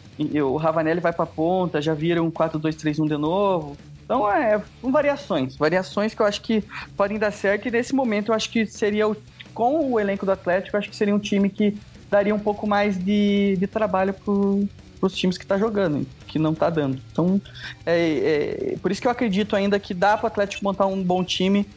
[0.43, 3.77] o Ravanelli vai para ponta, já vira um 4-2-3-1 de novo.
[4.03, 6.63] Então é, são variações, variações que eu acho que
[6.97, 9.15] podem dar certo e nesse momento eu acho que seria o,
[9.53, 11.77] com o elenco do Atlético, acho que seria um time que
[12.09, 14.67] daria um pouco mais de, de trabalho pro,
[14.99, 16.99] pros times que tá jogando, que não tá dando.
[17.11, 17.41] Então,
[17.85, 21.23] é, é, por isso que eu acredito ainda que dá pro Atlético montar um bom
[21.23, 21.67] time,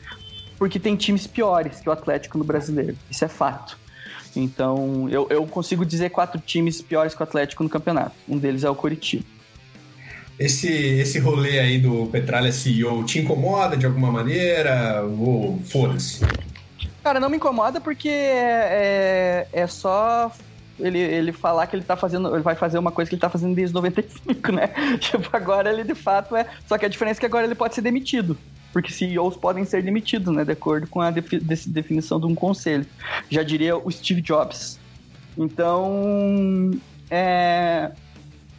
[0.59, 2.97] porque tem times piores que o Atlético no brasileiro.
[3.11, 3.79] Isso é fato.
[4.35, 8.15] Então, eu, eu consigo dizer quatro times piores que o Atlético no campeonato.
[8.29, 9.25] Um deles é o Coritiba.
[10.39, 15.05] Esse, esse rolê aí do Petralha CEO te incomoda de alguma maneira?
[15.05, 16.21] Ou foda-se?
[17.03, 20.31] Cara, não me incomoda porque é, é, é só
[20.79, 23.29] ele, ele falar que ele tá fazendo, ele vai fazer uma coisa que ele tá
[23.29, 24.69] fazendo desde 95, né?
[24.99, 26.47] Tipo, agora ele de fato é.
[26.67, 28.37] Só que a diferença é que agora ele pode ser demitido.
[28.73, 30.45] Porque CEOs podem ser demitidos, né?
[30.45, 32.87] De acordo com a defi definição de um conselho.
[33.29, 34.79] Já diria o Steve Jobs.
[35.37, 36.71] Então.
[37.11, 37.91] É.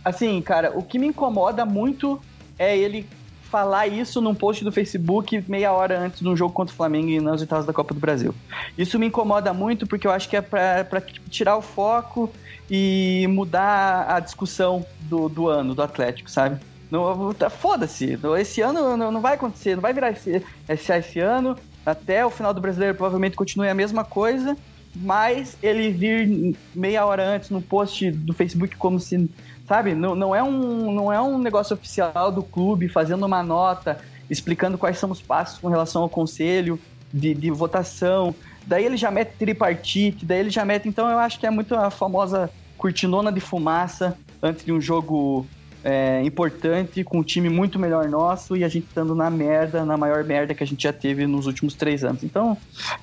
[0.06, 2.22] Assim, cara, o que me incomoda muito
[2.60, 3.08] é ele
[3.54, 7.10] falar isso num post do Facebook meia hora antes de um jogo contra o Flamengo
[7.10, 8.34] e nas oitavas da Copa do Brasil.
[8.76, 12.32] Isso me incomoda muito porque eu acho que é para tirar o foco
[12.68, 16.60] e mudar a discussão do, do ano do Atlético, sabe?
[17.38, 21.56] Tá, Foda-se, esse ano não, não, vai acontecer, não vai virar esse, esse, esse ano.
[21.86, 24.58] Até o final do brasileiro provavelmente continue a mesma coisa,
[24.96, 29.30] mas ele vir meia hora antes no post do Facebook como se
[29.68, 29.94] sabe?
[29.94, 34.00] Não, não, é um, não é um negócio oficial do clube fazendo uma nota,
[34.30, 36.80] explicando quais são os passos com relação ao conselho
[37.14, 38.36] de, de votação.
[38.66, 40.88] Daí ele já mete tripartite, daí ele já mete.
[40.88, 45.46] Então eu acho que é muito a famosa cortinona de fumaça antes de um jogo
[45.84, 49.98] é, importante, com um time muito melhor nosso e a gente estando na merda, na
[49.98, 52.24] maior merda que a gente já teve nos últimos três anos.
[52.24, 52.58] Então,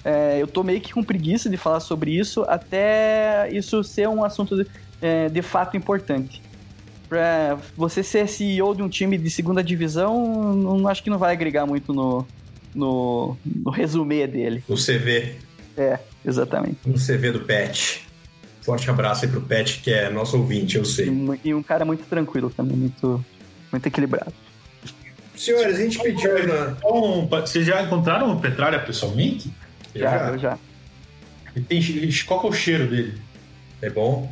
[0.05, 4.25] é, eu tô meio que com preguiça de falar sobre isso, até isso ser um
[4.25, 4.67] assunto de,
[5.01, 6.43] é, de fato importante
[7.11, 11.33] pra você ser CEO de um time de segunda divisão, não, acho que não vai
[11.33, 12.25] agregar muito no,
[12.73, 14.63] no, no resumê dele.
[14.69, 15.35] No CV.
[15.77, 16.79] É, exatamente.
[16.87, 18.07] No CV do Pet.
[18.63, 21.09] Forte abraço aí pro Pet, que é nosso ouvinte, eu sei.
[21.09, 23.25] E, e um cara muito tranquilo também, muito,
[23.73, 24.33] muito equilibrado.
[25.35, 26.77] Senhores, a gente pediu aí na...
[26.79, 29.51] Então, vocês já encontraram o Petralha pessoalmente?
[29.97, 30.29] Já, já.
[30.29, 30.59] eu já.
[31.67, 31.83] tem,
[32.27, 33.19] qual é o cheiro dele?
[33.83, 34.31] É bom?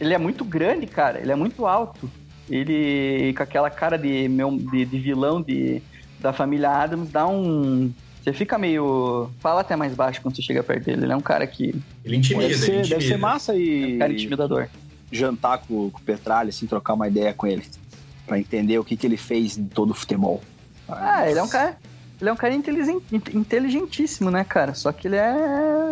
[0.00, 1.20] Ele é muito grande, cara.
[1.20, 2.10] Ele é muito alto.
[2.48, 5.80] Ele, com aquela cara de, de, de vilão de,
[6.20, 7.92] da família Adams, dá um.
[8.22, 9.30] Você fica meio.
[9.40, 11.04] Fala até mais baixo quando você chega perto dele.
[11.04, 11.74] Ele é um cara que.
[12.04, 12.98] Ele intimida, deve ser, ele intimida.
[12.98, 13.92] Deve ser massa e.
[13.92, 14.68] É um cara intimidador.
[15.10, 17.64] Jantar com, com o Petralha, assim, trocar uma ideia com ele.
[18.26, 20.42] Pra entender o que, que ele fez em todo o futebol.
[20.88, 21.78] Ah, ele é um cara.
[22.20, 23.00] Ele é um cara inteligen-
[23.34, 24.72] inteligentíssimo, né, cara?
[24.74, 25.34] Só que ele é.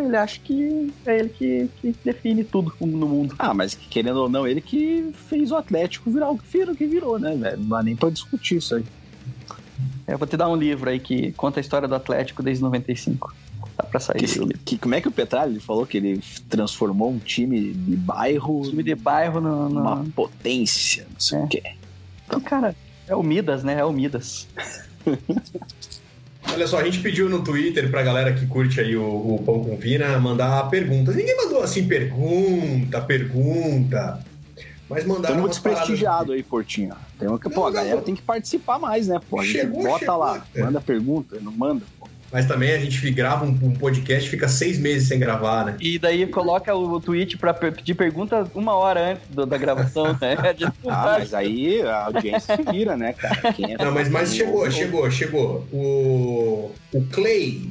[0.05, 3.35] Ele acha que é ele que, que define tudo no mundo.
[3.39, 6.75] Ah, mas que, querendo ou não, ele que fez o Atlético virar o que virou,
[6.75, 7.59] que virou né, velho?
[7.59, 8.85] Não dá nem pra discutir isso aí.
[10.07, 13.35] Eu vou te dar um livro aí que conta a história do Atlético desde 95.
[13.77, 14.18] Dá pra sair.
[14.18, 17.97] Que, que- como é que o Petralha ele falou que ele transformou um time de
[17.97, 19.68] bairro Time de bairro no.
[19.68, 21.43] no- numa potência, não sei É.
[21.43, 21.62] o quê.
[22.27, 22.77] Então, cara,
[23.09, 23.79] é o Midas, né?
[23.81, 24.47] É o Midas.
[26.55, 29.65] Olha só, a gente pediu no Twitter pra galera que curte aí o, o Pão
[29.65, 31.15] com Vina mandar perguntas.
[31.17, 34.21] Ninguém mandou assim pergunta, pergunta.
[34.89, 36.95] Mas mandaram Estamos paradas- desprestigiado aí, Portinho.
[37.19, 38.03] Tem uma pô, Não, a galera não.
[38.03, 39.19] tem que participar mais, né?
[39.31, 40.17] Pô, a gente Chegou, bota chegou.
[40.19, 40.63] lá, É.
[40.63, 41.83] manda pergunta, não manda.
[42.33, 45.76] Mas também a gente grava um, um podcast, fica seis meses sem gravar, né?
[45.78, 50.37] E daí coloca o tweet pra pedir pergunta uma hora antes do- da gravação, né?
[50.89, 53.55] Ah, mas aí a audiência se vira, né, cara?
[53.78, 55.66] É Não, mas, mas chegou, chegou, chegou.
[55.72, 57.68] O, o Clay,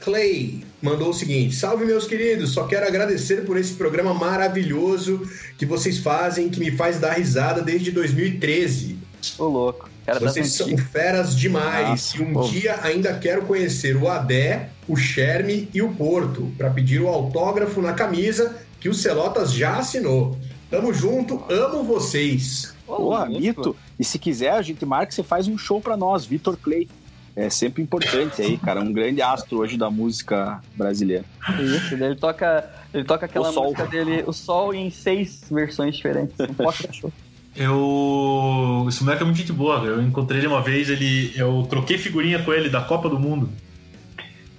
[0.00, 5.22] Clay mandou o seguinte: Salve, meus queridos, só quero agradecer por esse programa maravilhoso
[5.58, 8.98] que vocês fazem, que me faz dar risada desde 2013.
[9.38, 9.89] Ô, louco.
[10.10, 11.88] Cara das Vocês são feras demais.
[11.88, 12.42] Nossa, e um pô.
[12.42, 17.80] dia ainda quero conhecer o Adé, o Sherme e o Porto para pedir o autógrafo
[17.80, 20.36] na camisa que o Celotas já assinou.
[20.68, 22.74] Tamo junto, amo vocês.
[22.88, 23.26] Ô, Porra.
[23.26, 23.76] Mito.
[24.00, 26.88] E se quiser, a gente marca, você faz um show pra nós, Vitor Clay.
[27.36, 28.80] É sempre importante aí, cara.
[28.80, 31.24] Um grande astro hoje da música brasileira.
[31.60, 36.34] Isso, ele toca, ele toca aquela música dele, o Sol, em seis versões diferentes.
[36.40, 37.12] Um show.
[37.56, 38.86] Eu.
[38.88, 39.78] Esse moleque é muito gente boa.
[39.84, 41.32] Eu encontrei ele uma vez, ele.
[41.36, 43.50] Eu troquei figurinha com ele da Copa do Mundo.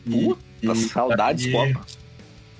[0.06, 1.86] E, Puta, saudades, e- Copa.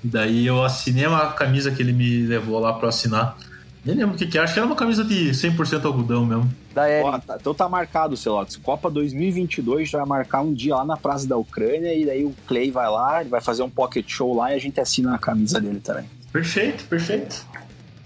[0.04, 3.36] E daí eu assinei uma camisa que ele me levou lá pra assinar.
[3.84, 6.52] Nem lembro o que que é, acho que era uma camisa de 100% algodão mesmo.
[6.72, 6.82] Da.
[7.02, 8.56] Ó, tá- então tá marcado, Celotes.
[8.56, 12.32] Copa 2022 já vai marcar um dia lá na Praça da Ucrânia e daí o
[12.46, 15.18] Clay vai lá, ele vai fazer um pocket show lá e a gente assina a
[15.18, 16.04] camisa dele também.
[16.32, 17.44] Perfeito, perfeito.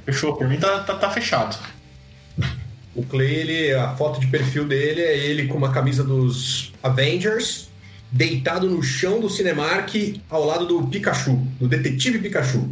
[0.05, 1.57] Fechou, por mim tá, tá, tá fechado.
[2.95, 7.69] O Clay, ele, a foto de perfil dele é ele com uma camisa dos Avengers,
[8.11, 9.95] deitado no chão do Cinemark
[10.31, 12.71] ao lado do Pikachu, do detetive Pikachu.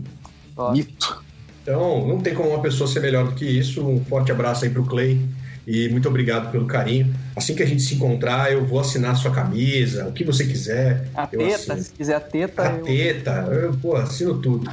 [0.73, 1.23] Mito.
[1.63, 3.87] Então, não tem como uma pessoa ser melhor do que isso.
[3.87, 5.21] Um forte abraço aí pro Clay
[5.67, 7.15] e muito obrigado pelo carinho.
[7.37, 10.47] Assim que a gente se encontrar, eu vou assinar a sua camisa, o que você
[10.47, 11.09] quiser.
[11.15, 11.83] a teta, assino.
[11.83, 12.63] se quiser a teta.
[12.63, 14.71] A eu- teta, eu, pô, assino tudo.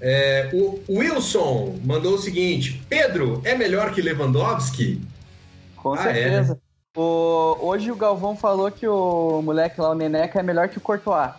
[0.00, 5.00] É, o Wilson mandou o seguinte: Pedro é melhor que Lewandowski?
[5.76, 6.58] Com Ah, é, certeza.
[6.96, 10.80] O- hoje o Galvão falou que o moleque lá, o Neneca, é melhor que o
[10.80, 11.30] Courtois.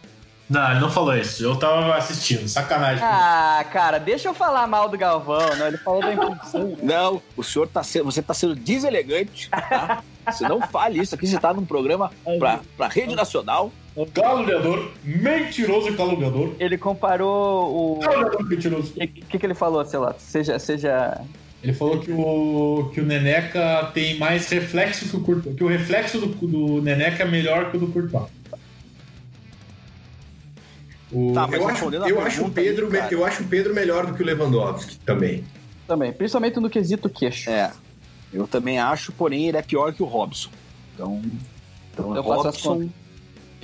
[0.48, 1.44] Não, ele não falou isso.
[1.44, 3.04] Eu tava assistindo, sacanagem.
[3.04, 5.68] Ah, cara, deixa eu falar mal do Galvão, né?
[5.70, 6.78] Ele falou da impulsão.
[6.84, 10.04] Não, o senhor tá sendo, você tá sendo deselegante, tá?
[10.30, 13.72] Você não fale isso aqui, você tá num programa pra, pra rede nacional.
[14.14, 16.54] Caluniador, mentiroso e caluniador.
[16.60, 18.00] Ele comparou o.
[18.00, 18.92] Caluniador mentiroso.
[18.92, 20.14] O que, que, que ele falou, sei lá?
[20.18, 20.60] Seja.
[20.60, 21.22] seja...
[21.64, 25.56] Ele falou que o, que o Neneca tem mais reflexo que o Courtois.
[25.56, 28.30] Que o reflexo do, do Neneca é melhor que o do Courtois.
[31.12, 33.14] O- Tá, mas eu acho, eu, acho aí, Pedro, cara.
[33.14, 35.44] eu acho o Pedro melhor do que o Lewandowski também.
[35.88, 37.50] Também, principalmente no quesito queixo.
[37.50, 37.72] É,
[38.34, 40.50] eu também acho, porém ele é pior que o Robson.
[40.94, 41.22] Então,
[41.94, 42.90] então Eu faço as Robson,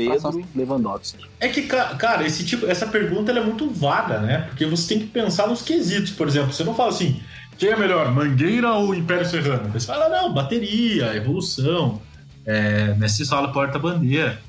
[0.10, 1.26] Pedro, Lewandowski.
[1.40, 4.46] É que, ca- cara, esse tipo, essa pergunta ela é muito vaga, né?
[4.48, 6.52] Porque você tem que pensar nos quesitos, por exemplo.
[6.54, 7.22] Você não fala assim,
[7.58, 9.70] quem é melhor, Mangueira ou Império Serrano?
[9.72, 12.02] Você fala, não, bateria, evolução,
[12.46, 14.40] é, Messi Sala Porta-Bandeira.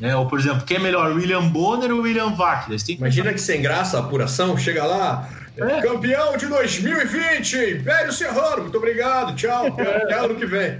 [0.00, 0.16] Né?
[0.16, 2.68] Ou, por exemplo, quem é melhor, William Bonner ou William Vac?
[2.88, 5.82] Imagina que sem graça a apuração, chega lá, É.
[5.82, 10.78] campeão de 2020, Império Serrano, muito obrigado, tchau, até, até ano que vem.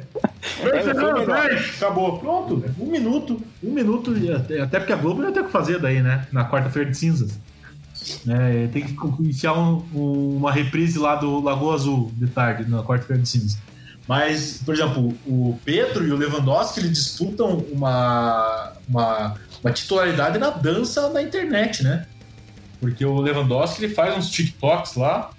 [0.61, 1.49] É, Serrano, foi melhor.
[1.49, 2.19] dez, acabou.
[2.19, 3.41] Pronto, um minuto.
[3.63, 4.15] Um minuto,
[4.63, 6.27] até, porque a Globo não tem o que fazer daí, né?
[6.33, 7.39] Na quarta-feira de cinzas.
[8.29, 12.83] É, tem que enfiar um- um- uma reprise lá do Lagoa Azul de tarde, na
[12.83, 13.59] quarta-feira de cinzas.
[14.09, 20.51] Mas, por exemplo, o Pedro e o Lewandowski eles disputam uma, uma, uma titularidade na
[20.51, 22.07] dança na internet, né?
[22.83, 25.31] Porque o Lewandowski ele faz uns TikToks lá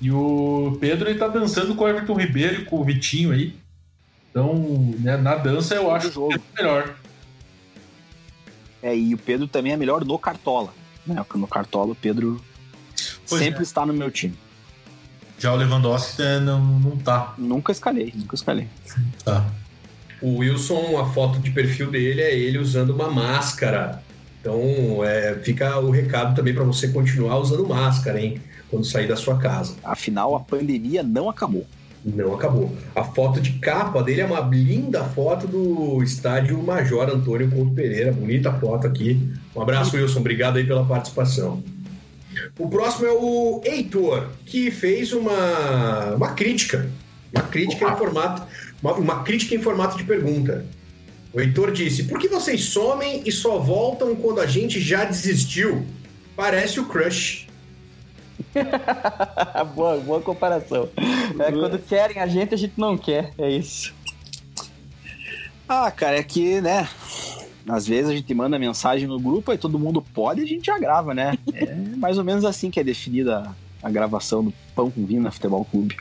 [0.00, 3.54] e o Pedro ele tá dançando com o Everton Ribeiro e com o Vitinho aí.
[4.28, 6.30] Então, né, na dança eu acho jogo.
[6.30, 6.96] que é melhor.
[8.82, 10.74] É, e o Pedro também é melhor no Cartola.
[11.06, 11.14] Né?
[11.22, 12.42] Porque No Cartola, o Pedro
[13.28, 14.36] Pois sempre está no meu time.
[15.38, 17.34] Já o Lewandowski né, não, não tá.
[17.38, 18.66] Nunca escalei, nunca escalei.
[19.22, 19.48] tá.
[20.20, 24.02] O Wilson, a foto de perfil dele é ele usando uma máscara.
[24.42, 28.40] Então, é, fica o recado também para você continuar usando máscara, hein?
[28.68, 29.76] Quando sair da sua casa.
[29.84, 31.64] Afinal, a pandemia não acabou.
[32.04, 32.76] Não acabou.
[32.96, 38.10] A foto de capa dele é uma linda foto do estádio Major Antônio Couto Pereira.
[38.10, 39.32] Bonita foto aqui.
[39.54, 40.18] Um abraço, Wilson.
[40.18, 41.62] Obrigado aí pela participação.
[42.58, 46.90] O próximo é o Heitor, que fez uma, uma crítica.
[47.32, 48.42] Uma crítica em formato.
[48.82, 50.64] Uma, uma crítica em formato de pergunta.
[51.32, 55.86] O Heitor disse: Por que vocês somem e só voltam quando a gente já desistiu?
[56.36, 57.46] Parece o Crush.
[59.74, 60.88] boa, boa comparação.
[61.38, 63.32] É, quando querem a gente, a gente não quer.
[63.38, 63.94] É isso.
[65.68, 66.88] Ah, cara, é que, né?
[67.66, 70.66] Às vezes a gente manda mensagem no grupo e todo mundo pode e a gente
[70.66, 71.38] já grava, né?
[71.54, 75.22] É mais ou menos assim que é definida a, a gravação do Pão com Vinho
[75.22, 75.96] na Futebol Clube.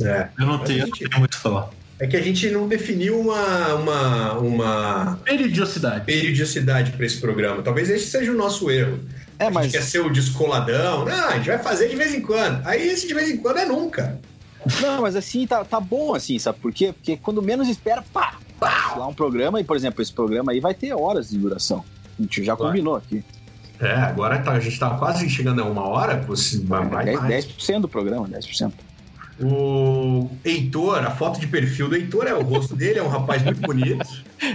[0.00, 0.28] É.
[0.38, 1.70] Eu não tenho, a eu não tenho muito o que falar.
[2.02, 6.04] É que a gente não definiu uma, uma, uma Periodicidade.
[6.04, 7.62] periodicidade para esse programa.
[7.62, 8.98] Talvez esse seja o nosso erro.
[9.38, 9.70] É, a gente mas.
[9.70, 11.04] quer ser o descoladão.
[11.04, 12.60] Não, a gente vai fazer de vez em quando.
[12.66, 14.18] Aí esse de vez em quando é nunca.
[14.80, 16.92] Não, mas assim, tá, tá bom assim, sabe por quê?
[16.92, 18.34] Porque quando menos espera, pá!
[18.58, 21.84] pá lá um programa, e por exemplo, esse programa aí vai ter horas de duração.
[22.18, 22.66] A gente já Vai.
[22.66, 23.24] combinou aqui.
[23.80, 26.20] É, agora tá- a gente tá quase chegando a uma hora.
[26.22, 27.44] Você vai, 10%, mais.
[27.46, 28.72] 10% do programa, 10%.
[29.40, 33.42] O Heitor, a foto de perfil do Heitor é o rosto dele, é um rapaz
[33.42, 34.06] muito bonito.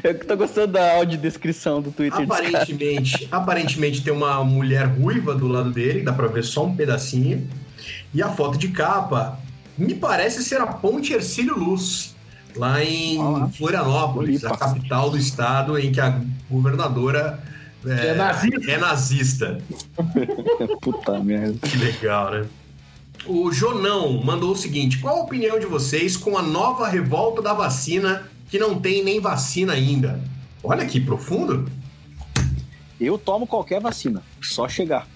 [0.03, 2.21] Eu que tô gostando da audiodescrição do Twitter.
[2.21, 7.47] Aparentemente, aparentemente tem uma mulher ruiva do lado dele, dá pra ver só um pedacinho.
[8.13, 9.39] E a foto de capa
[9.78, 12.15] me parece ser a Ponte Ercílio Luz,
[12.55, 13.49] lá em Olá.
[13.49, 14.65] Florianópolis, a Floripa.
[14.75, 16.19] capital do estado em que a
[16.49, 17.39] governadora
[17.86, 18.71] é, É nazista.
[18.71, 19.57] é nazista.
[20.82, 21.57] Puta merda.
[21.67, 22.45] Que legal, né?
[23.28, 27.53] O Jonão mandou o seguinte: qual a opinião de vocês com a nova revolta da
[27.53, 30.21] vacina que não tem nem vacina ainda?
[30.63, 31.69] Olha que profundo.
[32.99, 35.07] Eu tomo qualquer vacina, só chegar.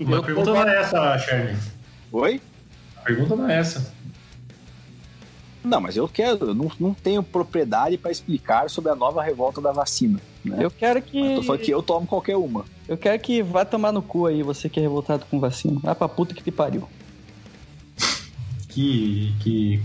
[0.00, 1.56] A pergunta não é essa, Charlie.
[2.12, 2.40] Oi?
[2.96, 3.92] A pergunta não é essa.
[5.62, 9.60] Não, mas eu quero, eu não, não tenho propriedade para explicar sobre a nova revolta
[9.60, 10.20] da vacina.
[10.44, 10.58] Né?
[10.60, 11.34] Eu quero Eu que.
[11.34, 12.64] tô falando que eu tomo qualquer uma.
[12.86, 15.78] Eu quero que vá tomar no cu aí, você que é revoltado com vacina.
[15.82, 16.88] Vai pra puta que te pariu.
[18.78, 19.82] Que, que.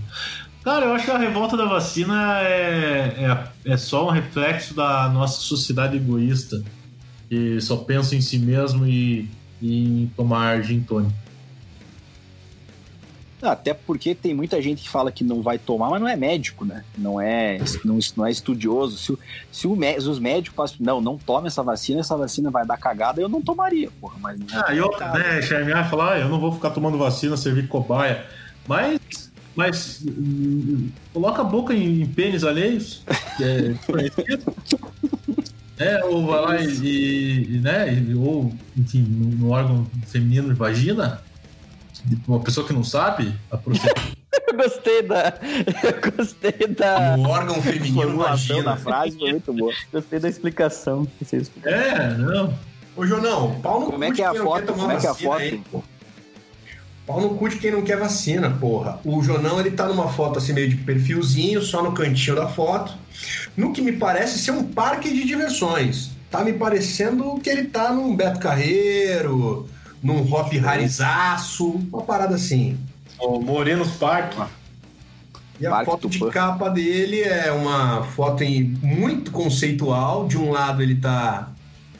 [0.63, 3.25] Cara, eu acho que a revolta da vacina é,
[3.65, 6.63] é, é só um reflexo da nossa sociedade egoísta,
[7.27, 9.27] que só pensa em si mesmo e,
[9.59, 11.11] e em tomar gin tônica.
[13.41, 16.63] Até porque tem muita gente que fala que não vai tomar, mas não é médico,
[16.63, 16.85] né?
[16.95, 18.97] Não é, não, não é estudioso.
[18.97, 19.17] Se,
[19.51, 22.77] se, o se os médicos falam, não, não tome essa vacina, essa vacina vai dar
[22.77, 24.17] cagada, eu não tomaria, porra.
[24.21, 24.75] Mas não é Ah,
[25.17, 28.42] né, falar, ah, eu não vou ficar tomando vacina, servir cobaia.
[28.67, 28.99] Mas,
[29.55, 33.03] mas hum, coloca a boca em, em pênis alheios,
[33.37, 33.75] que é.
[35.79, 40.53] É, ou vai lá e, e- né, e- ou, enfim, no, no órgão feminino de
[40.53, 41.21] vagina,
[42.27, 43.57] uma pessoa que não sabe a.
[44.47, 45.33] Eu gostei da.
[45.83, 47.15] Eu gostei da.
[47.17, 48.77] O órgão feminino formulação da vagina.
[48.77, 49.73] frase foi muito boa.
[49.91, 51.05] Gostei da explicação.
[51.17, 52.53] que vocês- É, não.
[52.95, 54.59] Ô, Jonão, pau no Como é que é a foto?
[54.59, 55.83] quer tomar Como é que é a foto?
[57.05, 58.99] Pau no cu de quem não quer vacina, porra.
[59.03, 62.93] O Jonão, ele tá numa foto assim meio de perfilzinho, só no cantinho da foto.
[63.57, 66.11] No que me parece ser um parque de diversões.
[66.31, 69.67] Tá me parecendo que ele tá num Beto Carreiro,
[70.01, 72.77] num Hop Rarizaço, uma parada assim.
[73.19, 74.33] O Morenos Park.
[75.59, 80.27] E a Parque foto de capa dele é uma foto em- muito conceitual.
[80.27, 81.49] De um lado ele tá.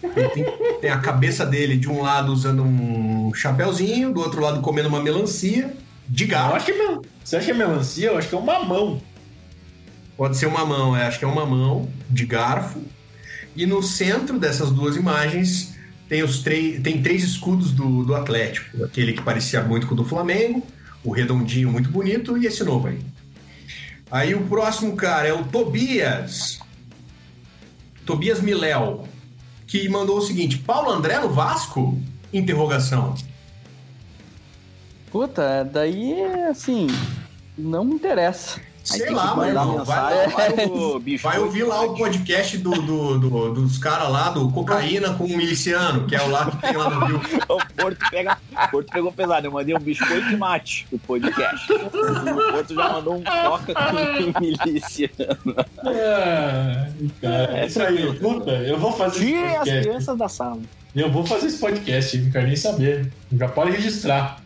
[0.03, 0.45] Ele tem,
[0.81, 5.01] tem a cabeça dele de um lado usando um chapéuzinho, do outro lado comendo uma
[5.01, 5.73] melancia
[6.07, 6.55] de gato.
[6.55, 6.99] acho que é.
[7.23, 8.07] Você acha que é melancia?
[8.07, 9.01] Eu acho que é um mamão.
[10.17, 12.81] Pode ser uma mão, é, acho que é uma mão de garfo.
[13.55, 15.75] E no centro dessas duas imagens
[16.09, 18.83] tem os três, tem três escudos do, do Atlético.
[18.83, 20.65] Aquele que parecia muito com o do Flamengo,
[21.03, 22.99] o redondinho muito bonito e esse novo aí.
[24.11, 26.59] Aí o próximo cara é o Tobias.
[28.05, 29.07] Tobias Miléu,
[29.73, 31.99] que mandou o seguinte: Paulo André no Vasco?
[32.31, 33.15] Interrogação.
[35.11, 36.85] Puta, daí assim.
[37.57, 38.61] Não me interessa.
[38.91, 39.85] Aí Sei lá, meu irmão.
[39.85, 40.13] Vai,
[41.01, 41.23] bicho.
[41.23, 45.29] Vai ouvir lá o podcast do, do- do- dos caras lá do Cocaína com o
[45.29, 47.21] Miliciano, que é o lá que tem lá no Rio.
[47.47, 49.47] O Porto, pega, o Porto pegou pesado.
[49.47, 51.71] Eu mandei um biscoito e mate o podcast.
[51.71, 51.89] O
[52.51, 55.09] Porto já mandou um coca com milícia.
[55.85, 56.87] É,
[57.21, 58.13] cara, é isso aí.
[58.19, 60.59] Puta, eu vou fazer esse Tirem as crianças da sala.
[60.95, 63.11] Eu vou fazer esse podcast, não quero nem saber.
[63.31, 64.42] Já pode registrar.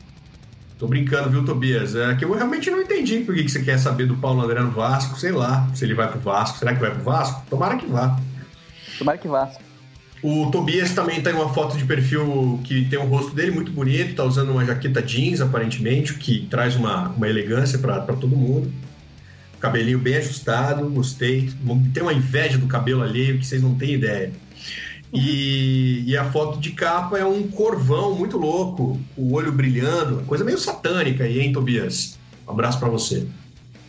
[0.77, 1.95] Tô brincando, viu, Tobias?
[1.95, 4.69] É que eu realmente não entendi por que você quer saber do Paulo André no
[4.71, 5.19] Vasco.
[5.19, 6.59] Sei lá, se ele vai pro Vasco.
[6.59, 7.43] Será que vai pro Vasco?
[7.49, 8.19] Tomara que vá.
[8.99, 9.51] Tomara que vá.
[10.21, 14.15] O Tobias também tem uma foto de perfil que tem o rosto dele muito bonito,
[14.15, 18.71] tá usando uma jaqueta jeans, aparentemente, que traz uma, uma elegância para todo mundo.
[19.59, 21.51] Cabelinho bem ajustado, gostei.
[21.93, 24.31] Tem uma inveja do cabelo alheio que vocês não têm ideia.
[25.13, 30.43] E, e, a foto de capa é um corvão muito louco, o olho brilhando, coisa
[30.43, 32.17] meio satânica aí, hein, Tobias?
[32.45, 33.25] Um abraço para você.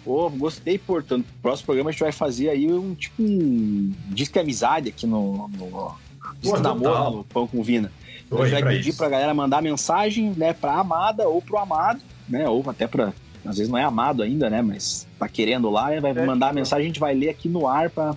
[0.04, 1.26] Pô, gostei, portanto.
[1.26, 5.48] No próximo programa a gente vai fazer aí um tipo um disque amizade aqui no,
[5.48, 5.94] no
[6.40, 7.92] disque namoro no Pão com Vina.
[8.24, 8.98] Então a gente vai pedir isso.
[8.98, 13.12] pra galera mandar mensagem, né, pra amada ou pro amado, né, ou até pra
[13.44, 14.60] às vezes não é amado ainda, né?
[14.62, 17.66] Mas tá querendo lá, vai é, mandar a mensagem, a gente vai ler aqui no
[17.66, 18.14] ar para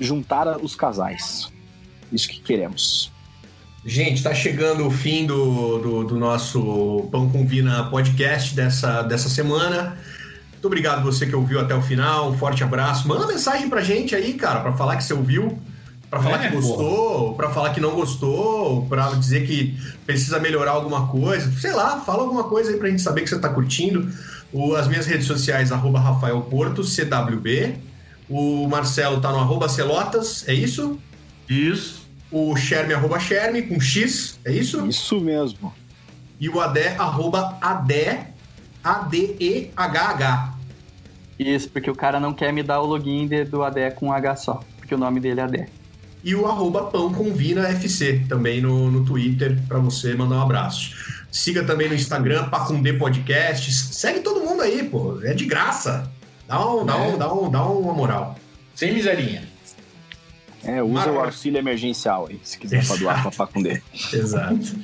[0.00, 1.52] juntar os casais.
[2.12, 3.12] Isso que queremos.
[3.84, 9.28] Gente, está chegando o fim do, do, do, nosso Pão com Vina podcast dessa, dessa
[9.28, 9.98] semana.
[10.52, 12.30] Muito obrigado você que ouviu até o final.
[12.30, 13.06] Um forte abraço.
[13.06, 15.58] Manda mensagem pra gente aí, cara, para falar que você ouviu,
[16.08, 20.70] para falar é, que gostou, para falar que não gostou, para dizer que precisa melhorar
[20.70, 21.52] alguma coisa.
[21.60, 24.10] Sei lá, fala alguma coisa aí pra gente saber que você tá curtindo.
[24.50, 27.74] O, as minhas redes sociais, arroba Rafael Porto, CWB.
[28.30, 30.98] O Marcelo tá no arroba Celotas, é isso?
[31.48, 34.84] Isso o Sherme, arroba Sherme, com X, é isso?
[34.88, 35.72] Isso mesmo.
[36.40, 38.30] E o Adé, arroba Adé,
[38.82, 40.54] A-D-E-H-H.
[41.38, 44.36] Isso, porque o cara não quer me dar o login de, do Adé com H
[44.36, 45.68] só, porque o nome dele é Adé.
[46.24, 50.42] E o arroba Pão com Vina FC, também no, no Twitter, para você mandar um
[50.42, 50.92] abraço.
[51.30, 53.90] Siga também no Instagram, Pacundê Podcasts.
[53.92, 55.20] Segue todo mundo aí, pô.
[55.22, 56.10] É de graça.
[56.48, 58.36] Dá, um, dá, um, dá, um, dá uma moral.
[58.74, 59.53] Sem miserinha.
[60.64, 61.10] É, usa Mar...
[61.10, 63.82] o auxílio emergencial aí, se quiser para doar para Facundê.
[64.12, 64.76] Exato.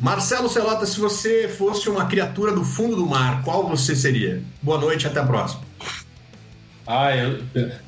[0.00, 4.42] Marcelo Celota, se você fosse uma criatura do fundo do mar, qual você seria?
[4.60, 5.62] Boa noite, até a próxima.
[6.86, 7.42] Ah, eu,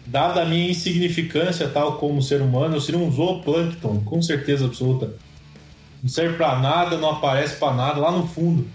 [0.07, 5.15] dada a minha insignificância tal como ser humano, eu seria um zooplâncton, com certeza absoluta.
[6.01, 8.69] Não serve para nada, não aparece para nada, lá no fundo.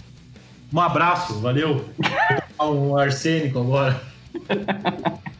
[0.74, 1.86] Um abraço, valeu.
[2.60, 4.02] um arsênico agora.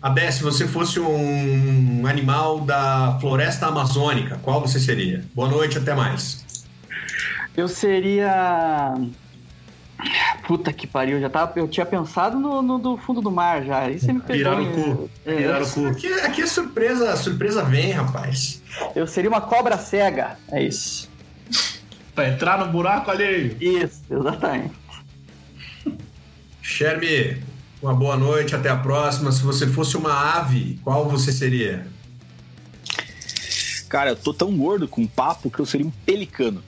[0.00, 5.24] Abé, se você fosse um animal da floresta amazônica, qual você seria?
[5.34, 6.44] Boa noite, até mais.
[7.56, 8.94] Eu seria.
[10.46, 13.80] Puta que pariu, já tava, eu tinha pensado no, no do fundo do mar já.
[13.80, 14.56] Aí você me pegou.
[14.56, 15.10] Virar o cu.
[15.26, 15.86] É, o cu.
[15.86, 18.62] Aqui, aqui é surpresa, surpresa vem, rapaz.
[18.94, 21.10] Eu seria uma cobra cega, é isso.
[22.14, 23.56] pra entrar no buraco alheio.
[23.60, 24.74] Isso, exatamente.
[26.62, 27.42] Sherby,
[27.82, 29.32] uma boa noite, até a próxima.
[29.32, 31.86] Se você fosse uma ave, qual você seria?
[33.88, 36.62] Cara, eu tô tão gordo com papo que eu seria um pelicano.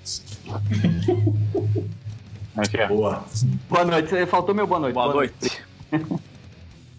[2.56, 2.86] Aqui é.
[2.86, 3.24] Boa.
[3.68, 4.26] Boa noite.
[4.26, 4.94] Faltou meu boa noite.
[4.94, 5.34] Boa, boa noite.
[5.92, 6.22] noite.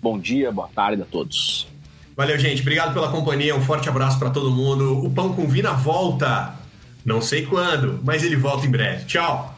[0.01, 1.67] Bom dia, boa tarde a todos.
[2.15, 2.61] Valeu, gente.
[2.61, 3.55] Obrigado pela companhia.
[3.55, 5.03] Um forte abraço para todo mundo.
[5.03, 6.55] O Pão com Vina volta.
[7.03, 9.05] Não sei quando, mas ele volta em breve.
[9.05, 9.55] Tchau.